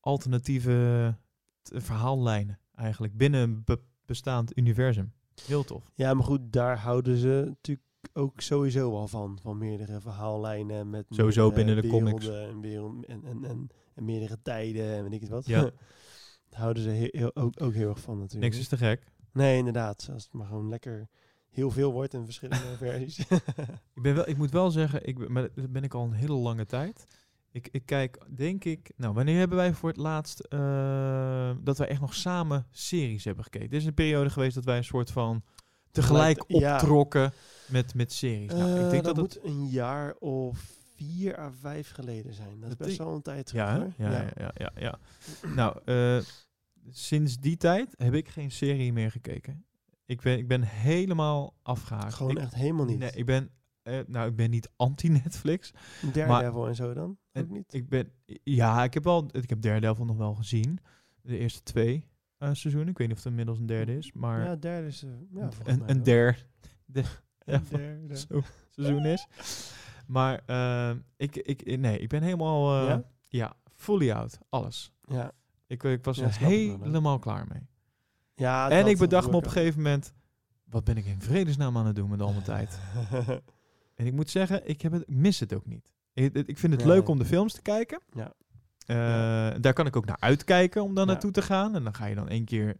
[0.00, 1.14] alternatieve
[1.62, 5.12] verhaallijnen eigenlijk binnen een be- bestaand universum.
[5.46, 5.90] Heel tof.
[5.94, 9.38] Ja, maar goed, daar houden ze natuurlijk ook sowieso wel van.
[9.42, 12.28] Van meerdere verhaallijnen met Sowieso binnen de comics.
[12.28, 15.46] En, wereld, en, en, en, en meerdere tijden en weet ik het wat.
[15.46, 15.60] Ja.
[16.50, 18.44] daar houden ze heel, heel- ook, ook heel erg van natuurlijk.
[18.52, 19.10] Niks is te gek.
[19.32, 20.08] Nee, inderdaad.
[20.12, 21.08] Als het maar gewoon lekker
[21.48, 23.18] heel veel wordt in verschillende versies.
[23.94, 26.12] Ik, ben wel, ik moet wel zeggen, ik ben, maar dat ben ik al een
[26.12, 27.06] hele lange tijd.
[27.50, 28.92] Ik, ik kijk, denk ik...
[28.96, 30.40] Nou, wanneer hebben wij voor het laatst...
[30.40, 33.70] eh, dat wij echt nog samen series hebben gekeken?
[33.70, 35.42] Dit is een periode geweest dat wij een soort van...
[35.92, 36.74] tegelijk ja.
[36.74, 37.32] optrokken
[37.66, 38.52] met, met series.
[38.52, 39.24] Nou, Eh, ik denk dat, het...
[39.24, 40.58] moet een jaar of
[40.94, 42.60] vier à vijf geleden zijn.
[42.60, 43.62] Dat is best wel een tijd terug.
[43.62, 44.98] Ja, ja, ja, ja, ja, ja.
[45.54, 46.18] nou, eh,
[46.90, 49.64] sinds die tijd heb ik geen serie meer gekeken.
[50.06, 52.14] Ik ben, ik ben helemaal afgehaakt.
[52.14, 52.98] Gewoon ik, echt helemaal niet.
[52.98, 53.50] Nee, ik ben...
[53.82, 55.70] eh, nou, ik ben niet anti-Netflix.
[56.12, 57.18] Daredevil en zo dan?
[57.32, 57.74] Ook niet?
[57.74, 58.12] Ik ben,
[58.42, 60.78] ja, ik heb wel, ik heb Daredevil nog wel gezien.
[61.22, 62.08] De eerste twee
[62.42, 62.90] eh, seizoenen.
[62.90, 65.02] Ik weet niet of er inmiddels een derde is, maar ja, derde is...
[65.02, 67.04] eh, ja, een, een de,
[67.44, 68.16] ja, derde.
[68.18, 69.26] zo, seizoen is.
[70.06, 73.02] Maar eh, ik, ik, nee, ik ben helemaal, eh, ja?
[73.28, 73.56] Ja?
[73.74, 74.92] fully out, alles.
[75.04, 75.32] Ja.
[75.66, 77.60] Ik, ik was Ja, er helemaal klaar mee.
[78.34, 80.12] ja en ik bedacht me op een gegeven moment,
[80.64, 82.78] wat ben ik in vredesnaam aan het doen met al mijn tijd?
[83.94, 85.90] En ik moet zeggen, ik, heb het, ik mis het ook niet.
[86.12, 88.00] Ik, ik vind het leuk om de films te kijken.
[88.12, 88.32] Ja.
[88.92, 89.50] Eh, Ja.
[89.58, 91.74] Daar kan ik ook naar uitkijken om dan naartoe te gaan.
[91.74, 92.76] En dan ga je dan één keer,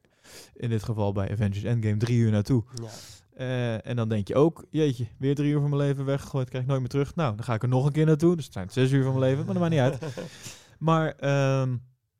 [0.55, 2.65] in dit geval bij Avengers Endgame, drie uur naartoe.
[2.83, 2.89] ja.
[3.33, 6.63] Eh, en dan denk je ook, jeetje, weer drie uur van mijn leven weggegooid, krijg
[6.63, 7.15] ik nooit meer terug.
[7.15, 8.37] Nou, dan ga ik er nog een keer naartoe.
[8.37, 10.15] Dus het zijn zes uur van mijn leven, maar dat maakt niet uit.
[10.79, 11.77] Maar, ehm,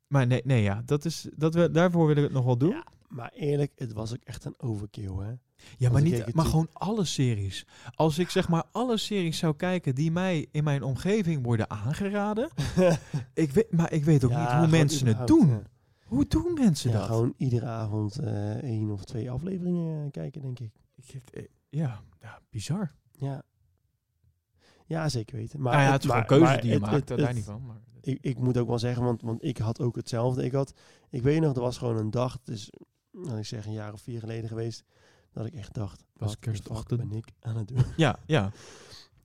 [0.07, 2.69] maar nee, nee, ja, dat is, dat we, daarvoor wil ik het nog wel doen.
[2.69, 2.83] Ja,
[3.13, 5.33] maar eerlijk, het was ook echt een overkill, hè?
[5.79, 7.65] maar, Want ik niet, maar gewoon alle series.
[7.95, 12.49] Als ik zeg maar alle series zou kijken die mij in mijn omgeving worden aangeraden.
[13.33, 15.47] ik weet, maar ik weet ook Ja, niet hoe mensen het doen.
[15.47, 15.61] ja.
[16.03, 17.05] Hoe doen mensen Ja, dat?
[17.05, 20.71] gewoon iedere avond eh één of twee afleveringen eh, kijken, denk ik.
[21.33, 22.91] Eh, ja, ja, bizar.
[23.11, 23.43] Ja.
[24.85, 25.61] Ja, zeker weten.
[25.61, 27.43] Maar nou ja, het is maar- keuze maar die je het- maakt, het- daar niet
[27.43, 27.65] van.
[27.65, 30.43] Maar, ik, ik moet ook wel zeggen, want, want ik had ook hetzelfde.
[30.45, 30.73] Ik had,
[31.09, 32.69] ik weet nog, er was gewoon een dag, het
[33.13, 34.83] laat ik zeggen, een jaar of vier geleden geweest,
[35.31, 36.99] dat ik echt dacht, Was wat kerstochtend.
[37.09, 37.83] ben ik aan het doen?
[37.97, 38.51] ja, ja.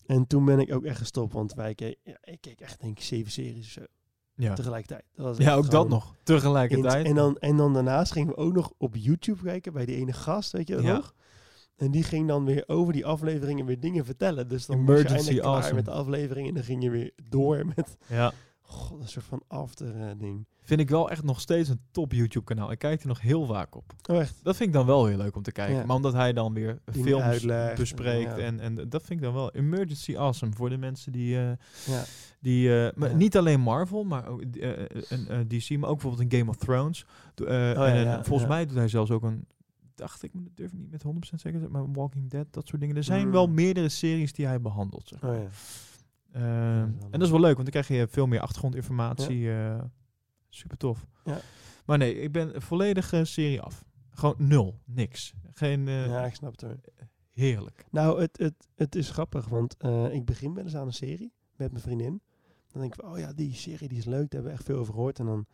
[0.07, 2.99] En toen ben ik ook echt gestopt, want wij keek, ja, ik keek echt denk
[2.99, 3.83] ik zeven series of zo,
[4.35, 5.05] Ja, tegelijkertijd.
[5.15, 6.15] Dat was ja ook dat nog.
[6.23, 7.07] Tegelijkertijd.
[7.07, 10.13] En dan, en dan daarnaast gingen we ook nog op YouTube kijken bij die ene
[10.13, 10.95] gast, weet je dat Ja.
[10.97, 11.15] nog?
[11.77, 14.49] En die ging dan weer over die afleveringen weer dingen vertellen.
[14.49, 17.13] Dus dan was je Emergency eindelijk klaar met de aflevering en dan ging je weer
[17.29, 18.33] door met ja.
[18.71, 20.47] God, een soort van after eh, ding.
[20.63, 22.71] Vind ik wel echt nog steeds een top YouTube kanaal.
[22.71, 23.93] Ik kijk er nog heel vaak op.
[24.11, 24.35] Oh echt?
[24.43, 25.77] Dat vind ik dan wel heel leuk om te kijken.
[25.77, 25.85] Ja.
[25.85, 28.31] Maar omdat hij dan weer films uitlegt bespreekt.
[28.37, 28.37] ja.
[28.37, 31.37] En, en dat vind ik dan wel emergency awesome voor de mensen die...
[31.37, 31.51] eh,
[31.87, 32.05] Ja.
[32.41, 36.33] die eh, maar niet alleen Marvel, maar ook eh, eh, een, DC, maar ook bijvoorbeeld
[36.33, 37.05] in Game of Thrones.
[37.35, 39.47] Ja, en, volgens mij doet hij zelfs ook een...
[39.95, 42.97] Dacht ik, dat durf ik niet met 100% zeker maar Walking Dead, dat soort dingen.
[42.97, 43.33] Er zijn Mm.
[43.33, 45.09] wel meerdere series die hij behandelt.
[45.09, 45.21] Zeg.
[45.21, 45.37] maar.
[45.37, 45.43] Oh
[46.45, 47.13] en leuk.
[47.13, 49.51] dat is wel leuk, want dan krijg je veel meer achtergrondinformatie.
[49.53, 49.83] eh,
[50.49, 51.07] super tof.
[51.25, 51.41] Ja.
[51.87, 53.85] Maar nee, ik ben volledig eh, serie af.
[54.11, 55.35] Gewoon nul, niks.
[55.53, 56.77] Geen eh, ja, ik snap het hoor.
[57.33, 57.85] heerlijk.
[57.91, 61.33] Nou, het, het, het is grappig, want eh, ik begin wel eens aan een serie
[61.57, 62.21] met mijn vriendin.
[62.73, 64.79] Dan denk ik oh ja, die serie die is leuk, daar hebben we echt veel
[64.79, 65.19] over gehoord.
[65.19, 65.47] En dan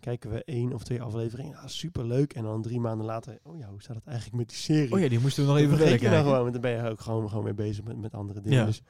[0.00, 2.32] kijken we één of twee afleveringen, ja, super leuk.
[2.32, 4.92] En dan drie maanden later, oh ja, hoe staat het eigenlijk met die serie?
[4.92, 6.10] Oh ja, die moesten we nog even dan kijken.
[6.10, 8.58] gewoon, want dan ben je ook gewoon, gewoon weer bezig met, met andere dingen.
[8.58, 8.64] Ja.
[8.64, 8.82] Dus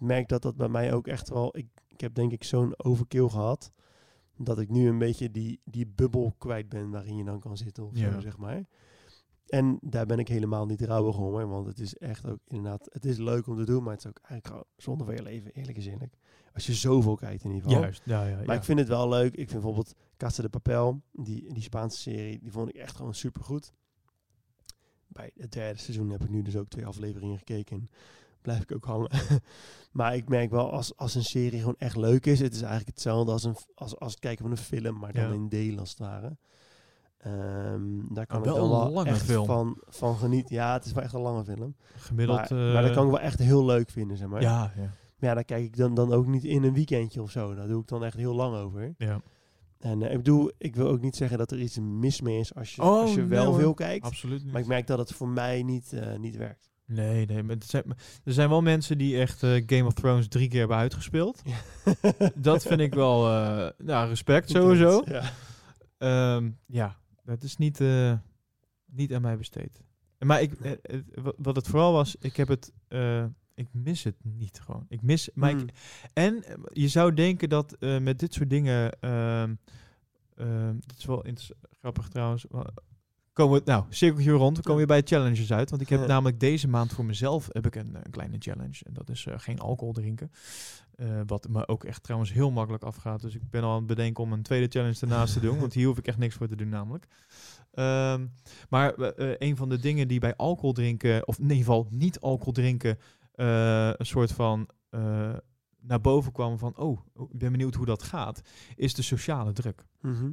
[0.00, 3.28] merk dat dat bij mij ook echt wel, ik, ik heb denk ik zo'n overkill
[3.28, 3.72] gehad,
[4.36, 7.86] dat ik nu een beetje die, die bubbel kwijt ben waarin je dan kan zitten
[7.86, 8.12] of Ja.
[8.12, 8.64] zo, zeg maar.
[9.46, 12.88] En daar ben ik helemaal niet rouwig om, hè, want het is echt ook inderdaad,
[12.92, 15.22] het is leuk om te doen, maar het is ook eigenlijk gewoon zonde van je
[15.22, 16.14] leven, eerlijk eerlijk.
[16.54, 17.82] Als je zoveel kijkt in ieder geval.
[17.82, 19.30] Juist, ja, ja, Maar ik vind het wel leuk.
[19.30, 23.14] Ik vind bijvoorbeeld Casa de Papel, die, die Spaanse serie, die vond ik echt gewoon
[23.14, 23.72] super goed.
[25.06, 27.90] Bij het derde seizoen heb ik nu dus ook twee afleveringen gekeken.
[28.48, 29.10] Blijf ik ook hangen.
[29.98, 32.90] maar ik merk wel, als, als een serie gewoon echt leuk is, het is eigenlijk
[32.90, 35.32] hetzelfde als, een, als, als het kijken van een film, maar dan Ja.
[35.32, 36.36] in delen als het ware.
[37.18, 39.46] Ehm, daar kan wel ik wel een lange echt film.
[39.46, 40.54] Van, van genieten.
[40.54, 41.76] Ja, het is wel echt een lange film.
[41.96, 42.50] Gemiddeld...
[42.50, 44.40] maar, maar dat eh, kan ik wel echt heel leuk vinden, zeg maar.
[44.42, 47.30] Ja, ja, Maar ja, daar kijk ik dan, dan ook niet in een weekendje of
[47.30, 47.54] zo.
[47.54, 48.94] Daar doe ik dan echt heel lang over.
[48.98, 49.20] ja.
[49.78, 52.54] En eh, ik bedoel, ik wil ook niet zeggen dat er iets mis mee is
[52.54, 54.04] als je, Oh, als je wel veel kijkt.
[54.04, 54.52] Absoluut niet.
[54.52, 56.67] Maar ik merk dat het voor mij niet, eh, niet werkt.
[56.90, 57.42] Nee, nee.
[57.42, 57.84] Maar zijn,
[58.24, 61.42] er zijn wel mensen die echt eh, Game of Thrones drie keer hebben uitgespeeld.
[62.34, 63.26] Dat vind ik wel...
[63.32, 65.02] eh nou, respect sowieso.
[65.06, 65.22] Ja.
[65.98, 68.12] Ehm, ja, dat is niet, eh,
[68.86, 69.82] niet aan mij besteed.
[70.18, 70.72] Maar ik, eh,
[71.14, 72.72] wa- wat het vooral was, ik heb het...
[73.54, 74.84] ik mis het niet gewoon.
[74.88, 75.30] Ik mis...
[75.34, 75.68] Maar ik, Mm.
[76.12, 79.00] En je zou denken dat met dit soort dingen.
[79.00, 79.54] ehm,
[80.36, 81.24] ehm, dat is wel
[81.80, 82.44] grappig trouwens.
[83.38, 84.56] Komen we, nou, cirkeltje rond.
[84.56, 85.70] We komen weer bij challenges uit.
[85.70, 86.06] Want ik heb Ja.
[86.06, 88.78] namelijk deze maand voor mezelf heb ik een, een kleine challenge.
[88.84, 90.30] En dat is eh, geen alcohol drinken.
[90.94, 93.20] Eh, wat me ook echt trouwens heel makkelijk afgaat.
[93.20, 95.58] Dus ik ben al aan het bedenken om een tweede challenge ernaast te doen.
[95.64, 97.06] Want hier hoef ik echt niks voor te doen namelijk.
[97.72, 98.26] Ehm,
[98.68, 101.86] maar eh, eh, een van de dingen die bij alcohol drinken, of in ieder geval
[101.90, 102.98] niet alcohol drinken,
[103.34, 105.34] eh, een soort van eh,
[105.80, 108.40] naar boven kwam van, oh, ik ben benieuwd hoe dat gaat,
[108.76, 109.84] is de sociale druk.
[110.00, 110.30] Mhm.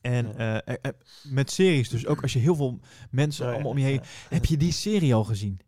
[0.00, 0.62] En Ja.
[0.62, 0.90] eh,
[1.22, 2.78] met series, dus ook als je heel veel
[3.10, 5.60] mensen Oh ja, allemaal om je heen, heb je die serie al gezien?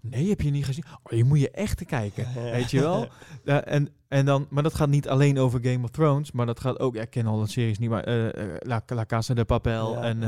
[0.00, 0.84] Nee, heb je niet gezien?
[1.02, 3.08] Oh, je moet je echt te kijken, weet je wel?
[3.44, 6.78] En, en dan, maar dat gaat niet alleen over Game of Thrones, maar dat gaat
[6.78, 9.44] ook, ja, ik ken al dat series niet, maar eh, eh, La, La Casa de
[9.44, 10.22] Papel en,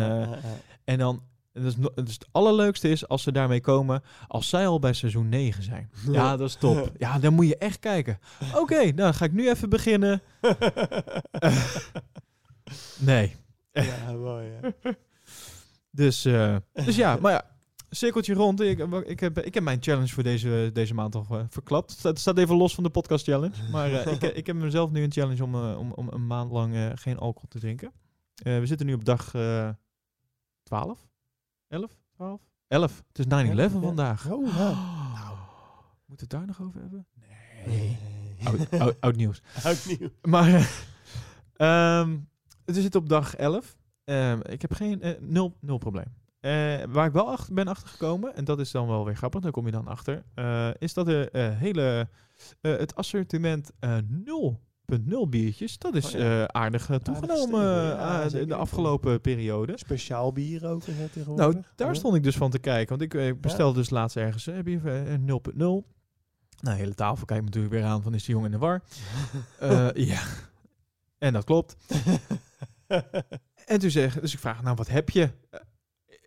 [0.84, 4.92] en dan, en dus het allerleukste is als ze daarmee komen, als zij al bij
[4.92, 5.90] seizoen 9 zijn.
[6.10, 6.92] Ja, dat is top.
[6.98, 8.18] Ja, dan moet je echt kijken.
[8.54, 10.22] Oké, nou dan ga ik nu even beginnen.
[12.98, 13.34] Nee.
[13.72, 14.50] Ja, mooi.
[14.62, 14.94] Ja.
[15.90, 17.44] Dus, eh, dus ja, maar ja,
[17.90, 18.60] cirkeltje rond.
[18.60, 22.02] Ik, ik, heb, ik heb mijn challenge voor deze, deze maand al eh, verklapt.
[22.02, 23.70] Het staat, even los van de podcast challenge.
[23.70, 26.92] Maar eh, ik, ik heb mezelf nu een challenge om, om, om een maand lang
[26.94, 27.92] geen alcohol te drinken.
[28.34, 29.68] We zitten nu op dag eh
[30.62, 31.08] 12?
[31.68, 31.90] 11?
[32.14, 32.40] 12?
[32.68, 33.02] 11.
[33.12, 33.68] Het is 9-11 Ja.
[33.68, 34.30] vandaag.
[34.30, 34.70] Oh, ja.
[35.14, 35.36] Nou,
[36.06, 37.06] moeten we het daar nog over hebben?
[37.66, 37.66] Nee.
[37.66, 37.98] Nee.
[38.44, 39.42] Oud, oud, oud nieuws.
[39.64, 40.08] Oud nieuw.
[40.22, 40.70] Maar
[41.56, 42.18] ehm,
[42.76, 43.76] we zitten op dag 11.
[44.04, 46.14] Ehm, ik heb geen eh, nul, nul probleem.
[46.40, 46.52] Eh,
[46.88, 49.66] waar ik wel achter, ben achtergekomen, en dat is dan wel weer grappig, daar kom
[49.66, 52.08] je dan achter, eh, is dat de hele,
[52.60, 53.96] het assortiment eh
[54.86, 56.48] 0.0 biertjes, dat is Oh ja.
[56.48, 59.72] aardig toegenomen ja, eh, de- afgelopen periode.
[59.76, 61.52] Speciaal bier ook is dat tegenwoordig.
[61.52, 62.98] Nou, daar stond ik dus van te kijken.
[62.98, 65.54] Want ik bestelde dus laatst ergens heb je eh, 0.0.
[65.56, 65.82] Nou,
[66.60, 68.82] de hele tafel kijkt natuurlijk weer aan van is die jongen in de war.
[69.94, 70.20] Ja,
[71.22, 71.76] en dat klopt.
[73.66, 75.30] En toen zeg, dus ik vraag, nou wat heb je?
[75.50, 75.60] Eh,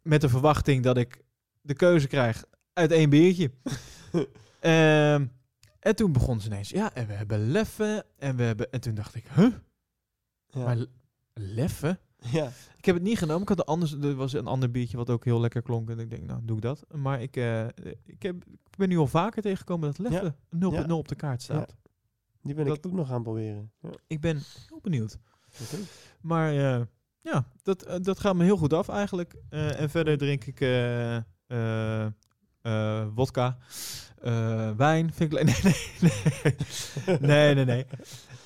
[0.04, 1.22] Met de verwachting dat ik
[1.62, 2.44] de keuze krijg
[2.74, 3.52] uit één biertje.
[4.60, 5.26] Ehm,
[5.80, 8.04] en toen begon ze ineens, ja, en we hebben leffen.
[8.18, 9.54] En, we hebben, en toen dacht ik, huh?
[10.48, 10.64] ja.
[10.64, 10.88] Maar le-
[11.34, 12.00] leffen?
[12.18, 12.52] ja.
[12.78, 13.42] Ik heb het niet genomen.
[13.42, 15.90] Ik had een anders, er was een ander biertje wat ook heel lekker klonk.
[15.90, 16.84] En ik denk, nou, doe ik dat.
[16.92, 17.66] Maar ik, eh,
[18.06, 20.36] ik, heb, ik ben nu al vaker tegengekomen dat Leffe
[20.86, 21.76] 0.0 op de kaart staat.
[22.46, 23.72] Die ben Dat- ik ook nog aan het proberen.
[23.80, 23.90] Ja.
[24.08, 25.18] Ik ben heel benieuwd.
[26.22, 26.82] Maar eh,
[27.22, 29.36] ja, dat, eh, dat gaat me heel goed af eigenlijk.
[29.50, 30.60] Eh, en verder drink ik
[33.16, 33.58] wodka,
[34.78, 35.14] wijn.
[35.14, 37.56] Vind ik nee, nee, nee.
[37.56, 37.86] nee, nee,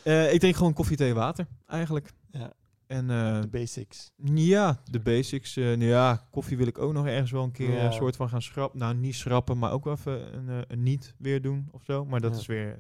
[0.03, 0.31] nee.
[0.31, 2.11] Ik drink gewoon koffie, thee, water eigenlijk.
[2.31, 2.53] Ja.
[2.87, 4.11] En De basics.
[4.33, 5.55] ja, de basics.
[5.55, 7.85] nou ja, koffie wil ik ook nog ergens wel een keer Ja.
[7.85, 8.79] een soort van gaan schrappen.
[8.79, 12.05] Nou, niet schrappen, maar ook wel even een, een niet weer doen of zo.
[12.05, 12.39] Maar dat Ja.
[12.39, 12.77] is weer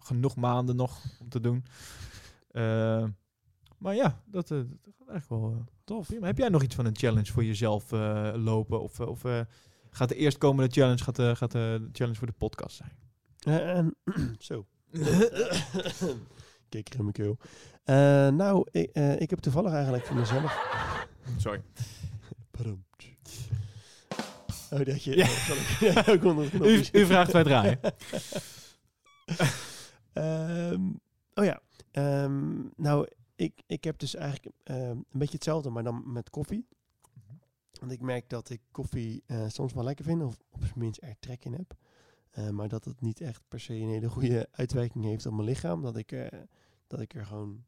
[0.00, 1.64] genoeg maanden nog om te doen.
[2.50, 3.04] Eh,
[3.78, 6.08] maar ja, dat, eh, dat gaat eigenlijk wel eh, tof.
[6.20, 8.80] Heb jij nog iets van een challenge voor jezelf eh, lopen?
[8.82, 9.40] Of, eh, of eh,
[9.90, 12.92] gaat de eerstkomende challenge gaat, de gaat de challenge voor de podcast zijn?
[13.38, 13.96] Eh, en,
[14.38, 14.66] zo.
[16.68, 17.38] Kijk in mijn keel.
[17.84, 20.58] Eh, nou, ik, eh, ik heb toevallig eigenlijk voor mezelf...
[21.36, 21.62] Sorry.
[22.50, 22.84] Pardon.
[24.70, 25.16] Oh, dat je...
[25.16, 26.06] Ja.
[26.12, 27.80] ik- U, u vraagt wij draaien.
[30.16, 30.88] Ehm,
[31.34, 31.60] oh ja.
[31.90, 36.66] Ehm, nou, ik, ik heb dus eigenlijk ehm, een beetje hetzelfde, maar dan met koffie.
[37.80, 41.02] Want ik merk dat ik koffie eh, soms wel lekker vind, of op zijn minst
[41.02, 41.74] er trek in heb.
[42.30, 45.48] Eh, maar dat het niet echt per se een hele goede uitwerking heeft op mijn
[45.48, 45.82] lichaam.
[45.82, 46.30] Dat ik,
[46.86, 47.64] dat ik er gewoon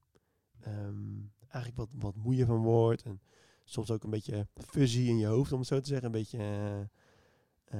[1.48, 3.02] eigenlijk wat, wat moeier van word.
[3.02, 3.20] En
[3.64, 6.06] soms ook een beetje fuzzy in je hoofd, om het zo te zeggen.
[6.06, 6.38] Een beetje
[7.64, 7.78] eh,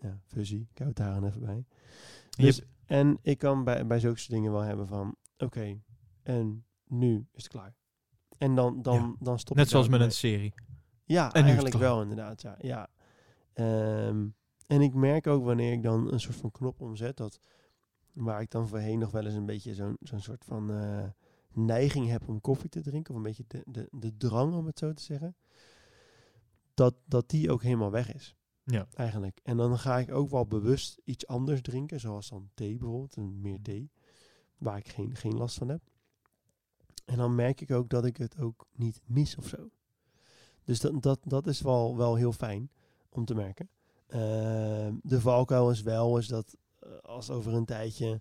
[0.00, 0.66] ja, fuzzy.
[0.70, 1.64] Ik hou het daar aan even bij.
[2.36, 5.16] Dus, Je- en ik kan bij, bij zulke dingen wel hebben van...
[5.38, 5.80] Oké,
[6.22, 7.74] en nu is het klaar.
[8.38, 9.14] En dan, dan, Ja.
[9.18, 10.54] dan stop Net zoals met een serie.
[11.04, 12.42] Ja, En eigenlijk wel inderdaad.
[12.42, 12.88] Ja, ja.
[13.52, 14.26] Ehm,
[14.66, 17.16] en ik merk ook wanneer ik dan een soort van knop omzet...
[17.16, 17.40] Dat,
[18.12, 21.04] waar ik dan voorheen nog wel eens een beetje zo'n zo'n soort van eh,
[21.52, 23.10] neiging heb om koffie te drinken...
[23.10, 25.36] of een beetje de, de, de drang, om het zo te zeggen...
[26.74, 28.86] Dat, dat die ook helemaal weg is Ja.
[28.94, 29.40] eigenlijk.
[29.42, 33.40] En dan ga ik ook wel bewust iets anders drinken, zoals dan thee bijvoorbeeld, en
[33.40, 33.90] meer thee,
[34.58, 35.82] waar ik geen, geen last van heb.
[37.04, 39.70] En dan merk ik ook dat ik het ook niet mis of zo.
[40.64, 42.70] Dus dat, dat, dat is wel, wel heel fijn
[43.08, 43.68] om te merken.
[44.06, 48.20] Ehm, de valkuil is wel is dat eh, als over een tijdje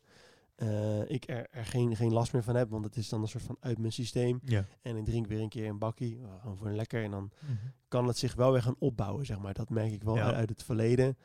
[0.55, 3.27] eh, ik er, er geen, geen last meer van heb, want het is dan een
[3.27, 4.39] soort van uit mijn systeem.
[4.43, 4.65] Ja.
[4.81, 7.03] En ik drink weer een keer een bakkie, gewoon voor een lekker.
[7.03, 7.51] En dan Mhm.
[7.87, 9.53] kan het zich wel weer gaan opbouwen, zeg maar.
[9.53, 10.23] Dat merk ik wel Ja.
[10.25, 11.17] uit, uit het verleden.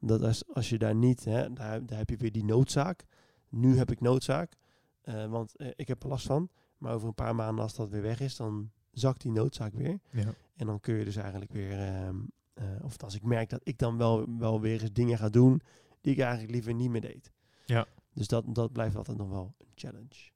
[0.00, 3.04] Dat als, als je daar niet, hè, daar, daar heb je weer die noodzaak.
[3.48, 4.56] Nu heb ik noodzaak,
[5.02, 6.48] eh, want eh, ik heb er last van.
[6.78, 9.98] Maar over een paar maanden, als dat weer weg is, dan zakt die noodzaak weer.
[10.10, 10.34] Ja.
[10.56, 12.16] En dan kun je dus eigenlijk weer, ehm,
[12.54, 15.60] eh, of als ik merk dat ik dan wel, wel weer eens dingen ga doen
[16.00, 17.30] die ik eigenlijk liever niet meer deed.
[17.66, 17.86] Ja.
[18.14, 20.30] Dus dat, dat blijft altijd nog wel een challenge.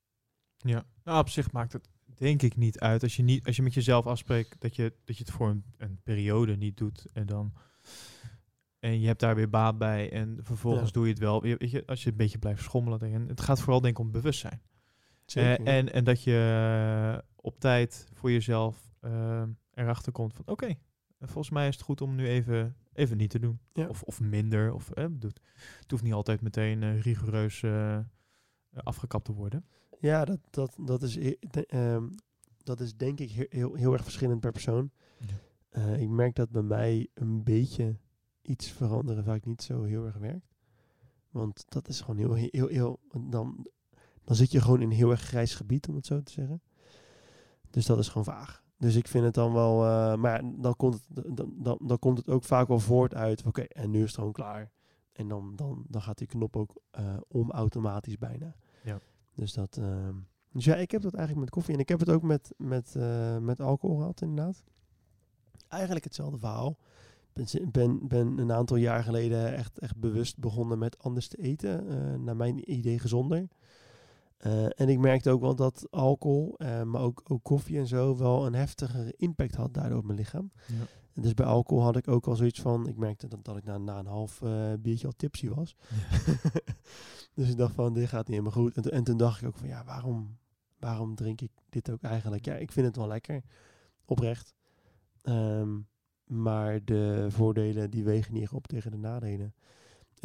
[0.57, 3.03] Ja, nou, op zich maakt het denk ik niet uit.
[3.03, 5.65] Als je, niet, als je met jezelf afspreekt dat je, dat je het voor een,
[5.77, 7.53] een periode niet doet en dan...
[8.79, 10.93] En je hebt daar weer baat bij en vervolgens Ja.
[10.93, 11.47] doe je het wel.
[11.47, 13.01] Je- Weet je, als je een beetje blijft schommelen.
[13.01, 14.63] En het gaat vooral denk ik om bewustzijn.
[15.27, 15.67] Zeker.
[15.67, 19.43] Eh, en, en dat je eh, op tijd voor jezelf eh,
[19.75, 20.45] erachter komt van...
[20.47, 20.75] Oké,
[21.21, 23.59] volgens mij is het goed om nu even, even niet te doen.
[23.73, 23.87] Ja.
[23.89, 24.73] Of, of minder.
[24.73, 25.41] Of, eh, doet,
[25.81, 27.99] het hoeft niet altijd meteen eh, rigoureus eh,
[28.73, 29.65] afgekapt te worden.
[30.01, 32.09] Ja, dat, dat, dat, is, de- ehm,
[32.63, 34.91] dat is denk ik he- heel, heel erg verschillend per persoon.
[35.19, 35.27] Ja.
[35.69, 37.97] Eh, ik merk dat bij mij een beetje
[38.43, 40.55] iets veranderen vaak niet zo heel erg werkt.
[41.31, 43.67] Want dat is gewoon heel, heel, heel, dan,
[44.25, 46.63] dan zit je gewoon in een heel erg grijs gebied, om het zo te zeggen.
[47.71, 48.65] Dus dat is gewoon vaag.
[48.79, 52.19] Dus ik vind het dan wel, eh, maar dan komt het, dan, dan, dan komt
[52.19, 54.71] het ook vaak wel voort uit, oké, en nu is het gewoon klaar.
[55.13, 58.57] En dan, dan, dan gaat die knop ook eh, om automatisch bijna.
[58.83, 58.99] Ja.
[59.35, 60.15] Dus dat, ehm,
[60.53, 61.75] dus ja, ik heb dat eigenlijk met koffie.
[61.75, 64.63] En ik heb het ook met, met, eh, met alcohol gehad, inderdaad.
[65.69, 66.79] Eigenlijk hetzelfde verhaal.
[67.33, 71.37] Ik ben, ben, ben een aantal jaar geleden echt, echt bewust begonnen met anders te
[71.37, 72.25] eten.
[72.25, 73.49] naar mijn idee gezonder.
[74.37, 78.17] Eh, en ik merkte ook wel dat alcohol, eh, maar ook, ook koffie en zo,
[78.17, 80.51] wel een heftigere impact had daardoor op mijn lichaam.
[80.67, 80.85] Ja.
[81.15, 83.65] En dus bij alcohol had ik ook al zoiets van, ik merkte dat, dat ik
[83.65, 85.77] na, na een half eh, biertje al tipsy was.
[87.35, 88.89] dus ik dacht van, dit gaat niet helemaal goed.
[88.89, 90.39] En toen dacht ik ook van, ja, waarom,
[90.79, 92.45] waarom drink ik dit ook eigenlijk?
[92.45, 93.43] Ja, ik vind het wel lekker,
[94.05, 94.55] oprecht.
[95.23, 95.79] Ehm,
[96.25, 99.55] maar de voordelen, die wegen niet op tegen de nadelen.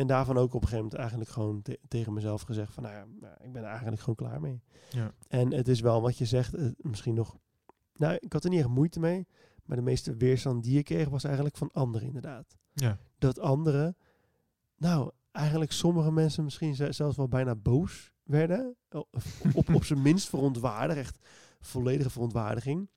[0.02, 2.96] En daarvan ook op een gegeven moment eigenlijk gewoon te- tegen mezelf gezegd van, nou
[2.96, 4.62] ja, nou, ik ben er eigenlijk gewoon klaar mee.
[4.90, 5.12] Ja.
[5.28, 7.38] En het is wel wat je zegt, misschien nog...
[7.94, 9.28] Nou, ik had er niet echt moeite mee.
[9.66, 12.56] Maar de meeste weerstand die ik kreeg was eigenlijk van anderen inderdaad.
[12.74, 12.98] Ja.
[13.18, 13.98] Dat anderen,
[14.78, 18.76] nou, eigenlijk sommige mensen misschien ze- zelfs wel bijna boos werden.
[19.54, 21.18] Op, op zijn minst verontwaardigd, echt
[21.60, 22.90] volledige verontwaardiging.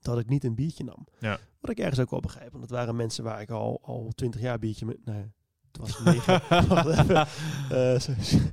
[0.00, 1.06] Dat ik niet een biertje nam.
[1.18, 1.38] Ja.
[1.60, 2.50] Wat ik ergens ook wel begrijp.
[2.50, 5.04] Want het waren mensen waar ik al, al 20 jaar biertje met...
[5.04, 5.32] Nee,
[5.72, 7.26] het was even.
[7.70, 8.00] Eh,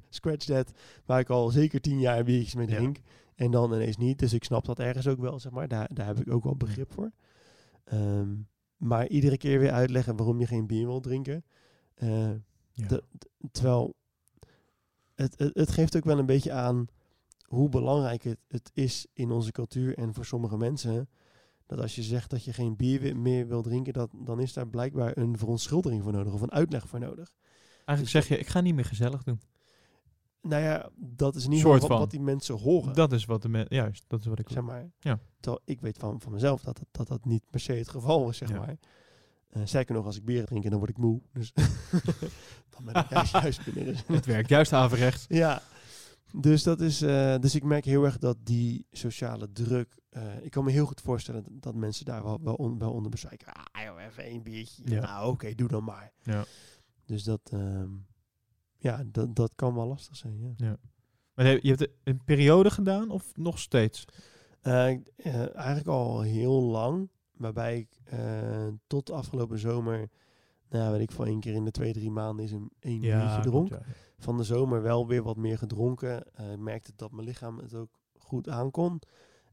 [0.10, 0.72] scratch that.
[1.06, 2.76] Waar ik al zeker 10 jaar biertjes mee Ja.
[2.76, 2.98] drink.
[3.36, 4.20] En dan ineens niet.
[4.20, 5.68] Dus ik snap dat ergens ook wel, zeg maar.
[5.68, 7.12] Daar, daar heb ik ook wel begrip voor.
[7.84, 8.30] Ehm,
[8.78, 11.44] maar iedere keer weer uitleggen waarom je geen bier wil drinken.
[11.96, 12.30] Eh,
[12.74, 13.00] Ja.
[13.52, 13.96] terwijl
[15.16, 16.88] het, het, het geeft ook wel een beetje aan
[17.46, 21.10] hoe belangrijk het, het is in onze cultuur en voor sommige mensen.
[21.68, 24.68] Dat als je zegt dat je geen bier meer wil drinken, dat, dan is daar
[24.68, 27.32] blijkbaar een verontschuldiging voor nodig of een uitleg voor nodig.
[27.86, 29.42] Eigenlijk zeg je, ik ga niet meer gezellig doen.
[30.42, 32.94] Nou ja, dat is niet wat, wat die mensen horen.
[32.94, 34.90] Dat is wat de men, juist, dat is wat ik zeg maar.
[35.00, 35.20] Ja.
[35.40, 38.30] Terwijl ik weet van, van mezelf dat dat, dat dat niet per se het geval
[38.30, 38.58] is, zeg Ja.
[38.60, 38.78] maar.
[39.50, 41.22] Eh sterker nog, als ik bier drink, dan word ik moe.
[41.34, 41.54] Dus
[42.76, 43.96] dan ben ik juist, juist binnen.
[44.08, 45.26] Het werkt juist averechts.
[45.28, 45.62] Ja,
[46.36, 47.02] dus dat is.
[47.02, 49.98] eh, dus ik merk heel erg dat die sociale druk.
[50.10, 52.92] eh, ik kan me heel goed voorstellen dat, dat mensen daar wel, wel, on- wel
[52.94, 53.48] onder bezwijken.
[53.54, 54.82] Ah, joh, even één biertje.
[54.86, 55.02] Ja.
[55.02, 56.12] Nou, oké, doe dan maar.
[56.24, 56.46] Ja.
[57.06, 57.42] Dus dat.
[57.54, 57.90] ehm,
[58.78, 60.54] ja, dat, dat kan wel lastig zijn.
[60.58, 60.78] Ja.
[61.34, 64.06] Maar heb- je hebt een periode gedaan of nog steeds?
[64.62, 64.86] Eh,
[65.56, 67.10] eigenlijk al heel lang.
[67.32, 68.00] Waarbij ik
[68.88, 70.10] tot afgelopen zomer.
[70.70, 73.42] Nou, weet ik van één keer in de twee, drie maanden is een één biertje
[73.42, 73.70] dronk.
[73.70, 73.82] ja.
[74.18, 76.34] Van de zomer wel weer wat meer gedronken.
[76.34, 79.02] Eh, Ik merkte dat mijn lichaam het ook goed aankon.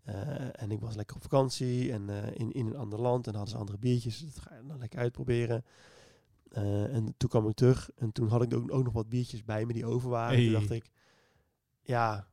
[0.03, 3.35] Eh, en ik was lekker op vakantie en eh, in, in een ander land en
[3.35, 4.19] hadden ze andere biertjes.
[4.19, 5.65] Dat ga je dan lekker uitproberen.
[6.55, 9.67] En toen kwam ik terug en toen had ik ook, ook nog wat biertjes bij
[9.67, 10.37] me die over waren.
[10.37, 10.45] Hey.
[10.45, 10.91] Toen dacht ik,
[11.81, 12.29] ja,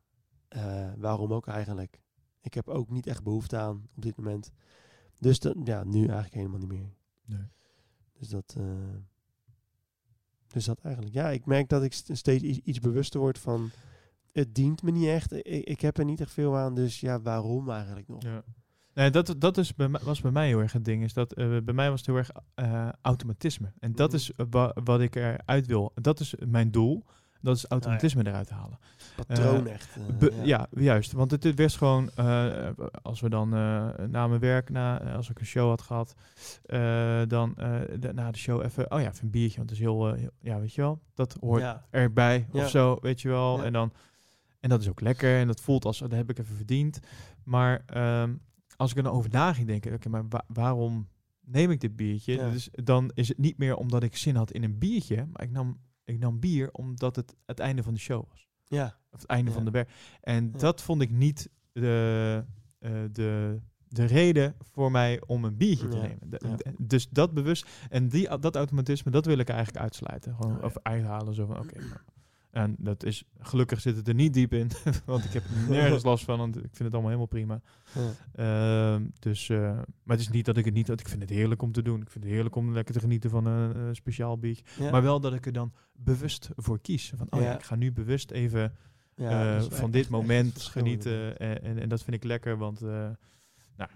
[0.98, 2.02] waarom ook eigenlijk?
[2.42, 4.52] Ik heb ook niet echt behoefte aan op dit moment.
[5.20, 6.94] Dus ja, nu eigenlijk helemaal niet meer.
[7.26, 7.48] Nee.
[8.14, 8.56] Dus dat,
[10.54, 11.14] dus dat eigenlijk.
[11.16, 13.70] Ja, ik merk dat ik st- steeds iets, bewuster word van.
[14.32, 15.34] Het dient me niet echt.
[15.34, 16.76] Ik, ik heb er niet echt veel aan.
[16.76, 18.24] Dus ja, waarom eigenlijk nog?
[18.24, 18.44] Ja.
[18.94, 21.04] Nee, dat, dat is bij was bij mij heel erg het ding.
[21.04, 23.72] Is dat, eh, bij mij was het heel erg eh, automatisme.
[23.80, 24.18] En dat Mhm.
[24.18, 25.92] is wa- wat ik eruit wil.
[25.96, 27.04] Dat is mijn doel.
[27.42, 28.80] Dat is automatisme eruit halen.
[29.16, 29.96] Patroon Eh, echt.
[30.10, 30.68] eh, Be- ja.
[30.72, 31.12] juist.
[31.12, 32.70] Want het, het werd gewoon, eh,
[33.02, 36.16] als we dan eh, na mijn werk, na, als ik een show had gehad,
[36.64, 39.58] eh, dan eh, de- na de show even, oh ja, even een biertje.
[39.58, 41.86] Want het is heel, heel- ja, weet je wel, dat hoort Ja.
[41.90, 42.64] erbij Ja.
[42.64, 43.58] of zo, weet je wel.
[43.58, 43.64] Ja.
[43.64, 43.94] En, dan,
[44.60, 47.00] en dat is ook lekker en dat voelt als, dat heb ik even verdiend.
[47.44, 48.34] Maar ehm,
[48.76, 51.08] als ik er dan over na ging denken, oké, maar wa- waarom
[51.46, 52.34] neem ik dit biertje?
[52.34, 52.50] Ja.
[52.50, 55.52] Dus dan is het niet meer omdat ik zin had in een biertje, maar ik
[55.52, 58.48] nam, ik nam bier omdat het het einde van de show was.
[58.66, 58.86] Ja.
[59.12, 59.56] Of het einde Ja.
[59.56, 59.92] van de werk.
[60.22, 60.58] En Ja.
[60.58, 62.44] dat vond ik niet de,
[62.80, 66.30] eh, de, de reden voor mij om een biertje te nemen.
[66.30, 66.56] De- ja.
[66.56, 70.36] de- Dus dat bewust en die, dat automatisme, dat wil ik eigenlijk uitsluiten.
[70.36, 71.34] Gewoon Oh, of uithalen.
[71.34, 71.78] Zo van, oké.
[72.52, 74.72] En dat is, gelukkig zit het er niet diep in,
[75.06, 77.62] want ik heb er nergens last van, want ik vind het allemaal helemaal prima.
[77.94, 78.94] Ja.
[78.94, 79.60] Ehm, dus, eh,
[80.04, 81.82] maar het is niet dat ik het niet, dat ik vind het heerlijk om te
[81.82, 82.02] doen.
[82.02, 84.84] Ik vind het heerlijk om lekker te genieten van een, eh, speciaal biertje.
[84.84, 84.92] Ja.
[84.92, 87.14] Maar wel dat ik er dan bewust voor kies.
[87.16, 88.76] Van, oh ja, ik ga nu bewust even
[89.16, 91.38] eh, van dit echt moment genieten.
[91.38, 92.82] En, en, en dat vind ik lekker, want...
[92.82, 93.90] nou,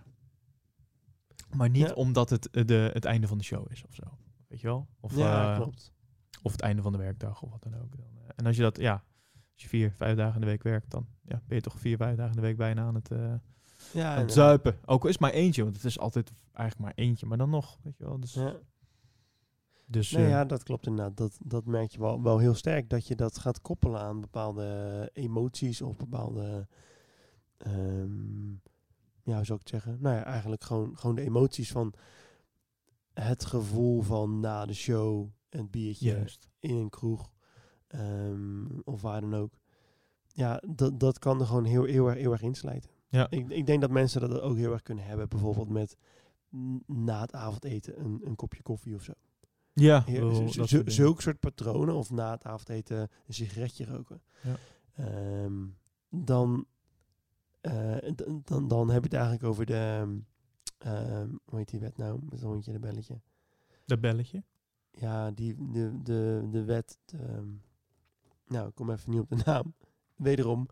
[1.56, 4.04] maar niet omdat het de, het einde van de show is of zo.
[4.48, 4.88] Weet je wel?
[5.00, 5.94] Of, Ja, klopt.
[6.42, 7.98] of het einde van de werkdag of wat dan ook.
[7.98, 8.94] Dan, en als je dat, ja,
[9.54, 11.98] als je vier, vijf dagen in de week werkt, dan ja, ben je toch vier,
[11.98, 13.34] vijf dagen in de week bijna aan het, eh,
[13.94, 14.78] Ja, aan het zuipen.
[14.86, 17.50] Ook al is het maar eentje, want het is altijd eigenlijk maar eentje, maar dan
[17.50, 18.20] nog, weet je wel.
[18.20, 18.56] Dus, Ja.
[19.86, 21.18] dus Nee, eh, ja, dat klopt inderdaad.
[21.18, 22.90] Dat, dat merk je wel, wel heel sterk.
[22.90, 26.68] Dat je dat gaat koppelen aan bepaalde emoties of bepaalde...
[27.58, 28.52] ehm,
[29.24, 29.98] ja, hoe zou ik het zeggen?
[30.02, 31.94] Nou ja, eigenlijk gewoon, gewoon de emoties van
[33.14, 36.50] het gevoel van na de show een biertje juist.
[36.60, 37.32] in een kroeg
[37.98, 39.54] ehm, of waar dan ook.
[40.28, 42.90] Ja, dat, dat kan er gewoon heel, heel, erg, heel erg inslijten.
[43.08, 43.28] Ja.
[43.30, 45.30] Ik, ik denk dat mensen dat ook heel erg kunnen hebben.
[45.30, 45.98] Bijvoorbeeld met
[46.86, 49.14] na het avondeten een, een kopje koffie of zo.
[49.74, 50.04] Ja,
[50.48, 50.92] soort dingen.
[50.92, 51.96] zulke soort patronen.
[51.96, 54.22] Of na het avondeten een sigaretje roken.
[54.44, 54.56] Ja.
[54.96, 55.66] Ehm,
[56.10, 56.66] dan,
[57.62, 57.98] eh,
[58.44, 60.20] dan, dan heb je het eigenlijk over de...
[60.78, 62.20] ehm, hoe heet die wet nou?
[62.30, 63.22] Met zo'n hondje een belletje.
[63.86, 64.44] Dat belletje.
[64.92, 66.98] Ja, die, de, de, de wet.
[67.06, 67.44] de,
[68.48, 69.74] nou, ik kom even niet op de naam.
[70.16, 70.68] Wederom.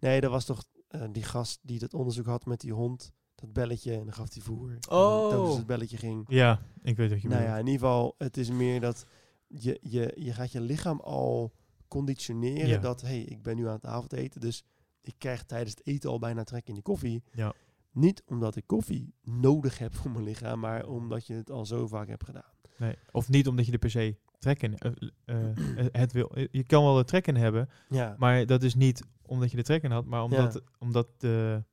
[0.00, 3.12] Nee, dat was toch eh, die gast die dat onderzoek had met die hond.
[3.34, 3.92] Dat belletje.
[3.92, 4.78] En dan gaf hij voer.
[4.88, 5.28] Oh.
[5.28, 6.24] telkens het belletje ging.
[6.28, 7.56] Ja, ik weet wat je Nou bedoelt.
[7.56, 9.06] ja, in ieder geval, het is meer dat
[9.46, 11.52] je, je, je gaat je lichaam al
[11.88, 12.78] conditioneren Ja.
[12.78, 14.64] dat, hé, hey, ik ben nu aan het avondeten, dus
[15.02, 17.22] ik krijg tijdens het eten al bijna trek in die koffie.
[17.32, 17.52] Ja.
[17.92, 21.86] Niet omdat ik koffie nodig heb voor mijn lichaam, maar omdat je het al zo
[21.86, 22.52] vaak hebt gedaan.
[22.78, 22.94] Nee.
[23.10, 24.90] Of niet omdat je er per se trek in eh,
[25.24, 26.32] eh, eh, het wil.
[26.50, 29.62] Je kan wel er trek in hebben, Ja, maar dat is niet omdat je er
[29.64, 30.60] trek in had, maar omdat, Ja.
[30.78, 31.64] omdat de,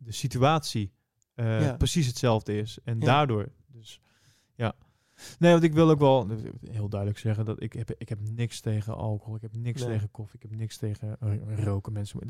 [0.00, 0.92] de situatie
[1.34, 1.76] Ja.
[1.76, 2.78] precies hetzelfde is.
[2.84, 3.48] En daardoor.
[3.66, 4.00] Dus
[4.54, 4.74] ja.
[5.38, 6.28] Nee, want ik wil ook wel
[6.70, 9.90] heel duidelijk zeggen dat ik heb, ik heb niks tegen alcohol, ik heb niks Nee.
[9.90, 11.16] tegen koffie, ik heb niks tegen
[11.56, 11.92] roken.
[11.92, 12.20] Mensen,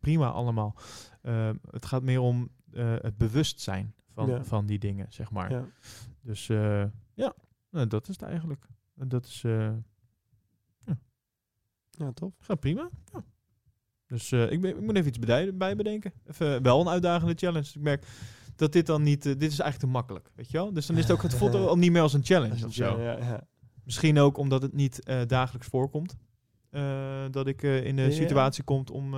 [0.00, 0.76] prima allemaal.
[1.22, 5.50] Eh, het gaat meer om het bewustzijn van, van die dingen, zeg maar.
[5.50, 5.66] ja.
[6.20, 6.46] Dus
[7.14, 7.34] ja,
[7.70, 8.66] nou, dat is het eigenlijk.
[8.94, 9.72] En dat is eh,
[11.90, 12.34] ja tof.
[12.38, 12.90] gaat prima.
[13.12, 13.24] Ja.
[14.06, 16.12] Dus eh, ik, ben, ik moet even iets bedij- bij bedenken.
[16.24, 17.68] Even, eh, wel een uitdagende challenge.
[17.74, 18.06] Ik merk
[18.56, 19.22] dat dit dan niet...
[19.22, 20.72] dit is eigenlijk te makkelijk, weet je wel?
[20.72, 21.22] Dus dan is het ook...
[21.22, 23.00] Het voelt al niet meer als een challenge of zo.
[23.00, 23.46] Ja, ja.
[23.84, 26.16] Misschien ook omdat het niet dagelijks voorkomt.
[27.30, 28.10] dat ik in de Ja.
[28.10, 29.14] situatie komt om,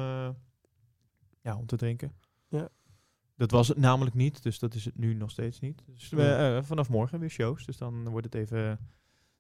[1.40, 2.12] ja, om te drinken.
[2.48, 2.68] Ja.
[3.36, 5.82] Dat was het namelijk niet, dus dat is het nu nog steeds niet.
[5.86, 6.62] Dus Ja.
[6.62, 8.78] vanaf morgen weer shows, dus dan wordt het even...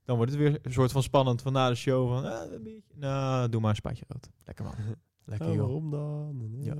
[0.04, 2.24] Dan wordt het weer een soort van spannend van na de show van...
[2.24, 2.94] Ah, een biertje.
[2.94, 4.30] Nou, doe maar een spuitje rood.
[4.44, 4.74] Lekker man.
[5.26, 5.62] Lekker Oh, joh.
[5.64, 6.36] waarom dan?
[6.60, 6.74] Ja.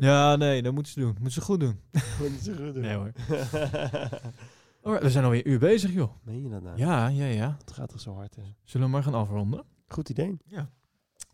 [0.08, 1.08] Ja, nee, dat moeten ze doen.
[1.12, 1.80] Moeten ze goed doen.
[1.92, 2.82] Moet je zo goed doen.
[2.82, 3.12] Nee, hoor.
[4.82, 6.10] Alright, we zijn alweer een uur bezig, joh.
[6.22, 6.78] Meen je dat nou?
[6.78, 7.56] Ja, ja, ja.
[7.58, 8.36] Het gaat toch zo hard.
[8.36, 8.42] Hè?
[8.64, 9.64] Zullen we maar gaan afronden?
[9.88, 10.36] Goed idee.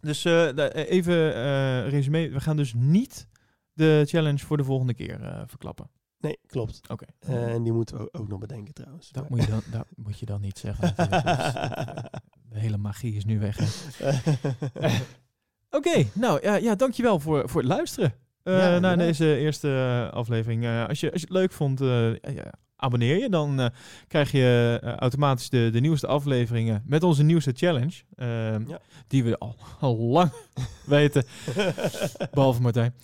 [0.01, 2.29] Dus eh, eh, even eh resume.
[2.31, 3.29] We gaan dus niet
[3.73, 5.91] de challenge voor de volgende keer verklappen.
[6.25, 6.81] Nee, klopt.
[6.89, 7.05] Oké.
[7.19, 9.11] Eh, en die moeten we ook- nog bedenken trouwens.
[9.11, 10.93] dat, moet je dan, dat moet je dan niet zeggen.
[10.97, 11.07] Dus,
[12.53, 13.57] de hele magie is nu weg.
[13.99, 14.89] hè.
[15.71, 20.17] Oké, nou ja, ja, dankjewel voor, voor het luisteren eh, Ja, naar deze eerste eh,
[20.17, 20.65] aflevering.
[20.65, 23.29] Eh, als, je, als je het leuk vond, eh, ja, abonneer je.
[23.29, 23.67] Dan eh,
[24.09, 28.03] krijg je automatisch de, de nieuwste afleveringen met onze nieuwste challenge.
[28.15, 28.27] eh,
[28.67, 28.81] Ja.
[29.07, 30.33] Die we al, al lang
[30.87, 31.25] weten.
[32.33, 32.95] Behalve Martijn.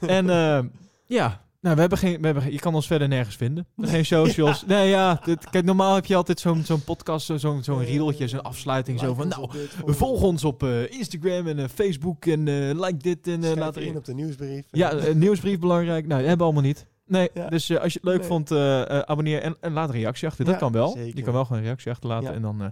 [0.00, 0.60] En eh,
[1.06, 3.66] ja, nou, we hebben geen, we hebben, geen- je kan ons verder nergens vinden.
[3.76, 4.64] Geen socials.
[4.66, 8.28] Nee, ja, dit, kijk, normaal heb je altijd zo'n zo'n podcast, zo- zo'n zo'n riedeltje,
[8.28, 9.00] zo'n afsluiting.
[9.00, 9.50] Zo van, nou,
[9.86, 13.58] volg ons op eh, Instagram en eh, Facebook en eh, like dit en eh, Laat
[13.58, 14.64] laat in op de nieuwsbrief.
[14.70, 16.06] Ja, nieuwsbrief belangrijk.
[16.06, 16.86] Nou, dat hebben we allemaal niet.
[17.06, 17.48] Nee, Ja.
[17.48, 18.26] dus eh, als je het leuk Nee.
[18.28, 20.44] vond, eh, eh, abonneer en, en laat een reactie achter.
[20.44, 20.88] Dat Ja, kan wel.
[20.88, 21.16] zeker.
[21.16, 22.66] Je kan wel gewoon een reactie achterlaten en dan eh,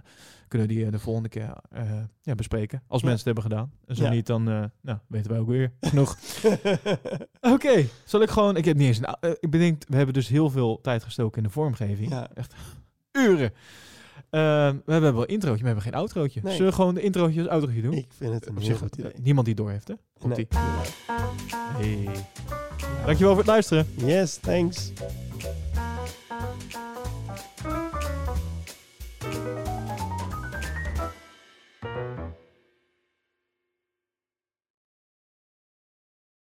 [0.49, 1.83] kunnen we die eh, de volgende keer eh,
[2.21, 2.83] ja, bespreken.
[2.87, 3.07] Als Ja.
[3.07, 3.71] mensen het hebben gedaan.
[3.85, 4.09] En zo Ja.
[4.09, 6.17] niet, dan eh, nou, weten wij ook weer genoeg.
[7.53, 8.57] Oké, zal ik gewoon...
[8.57, 9.37] Ik heb niet eens een...
[9.39, 12.13] ik bedenk, we hebben dus heel veel tijd gestoken in de vormgeving.
[12.33, 12.53] Echt
[13.11, 13.51] uren.
[14.29, 14.39] Eh,
[14.85, 16.39] we hebben wel een introotje, maar we hebben geen outrootje.
[16.43, 16.53] Nee.
[16.55, 17.93] Zullen we gewoon de introotje als outrootje doen?
[17.93, 19.11] Ik vind het een heel zich, goed idee.
[19.21, 19.93] niemand die door heeft, hè?
[20.19, 20.47] Komt Nee.
[21.77, 22.09] Hey.
[23.05, 23.87] Dankjewel voor het luisteren.
[23.95, 24.91] Yes, thanks.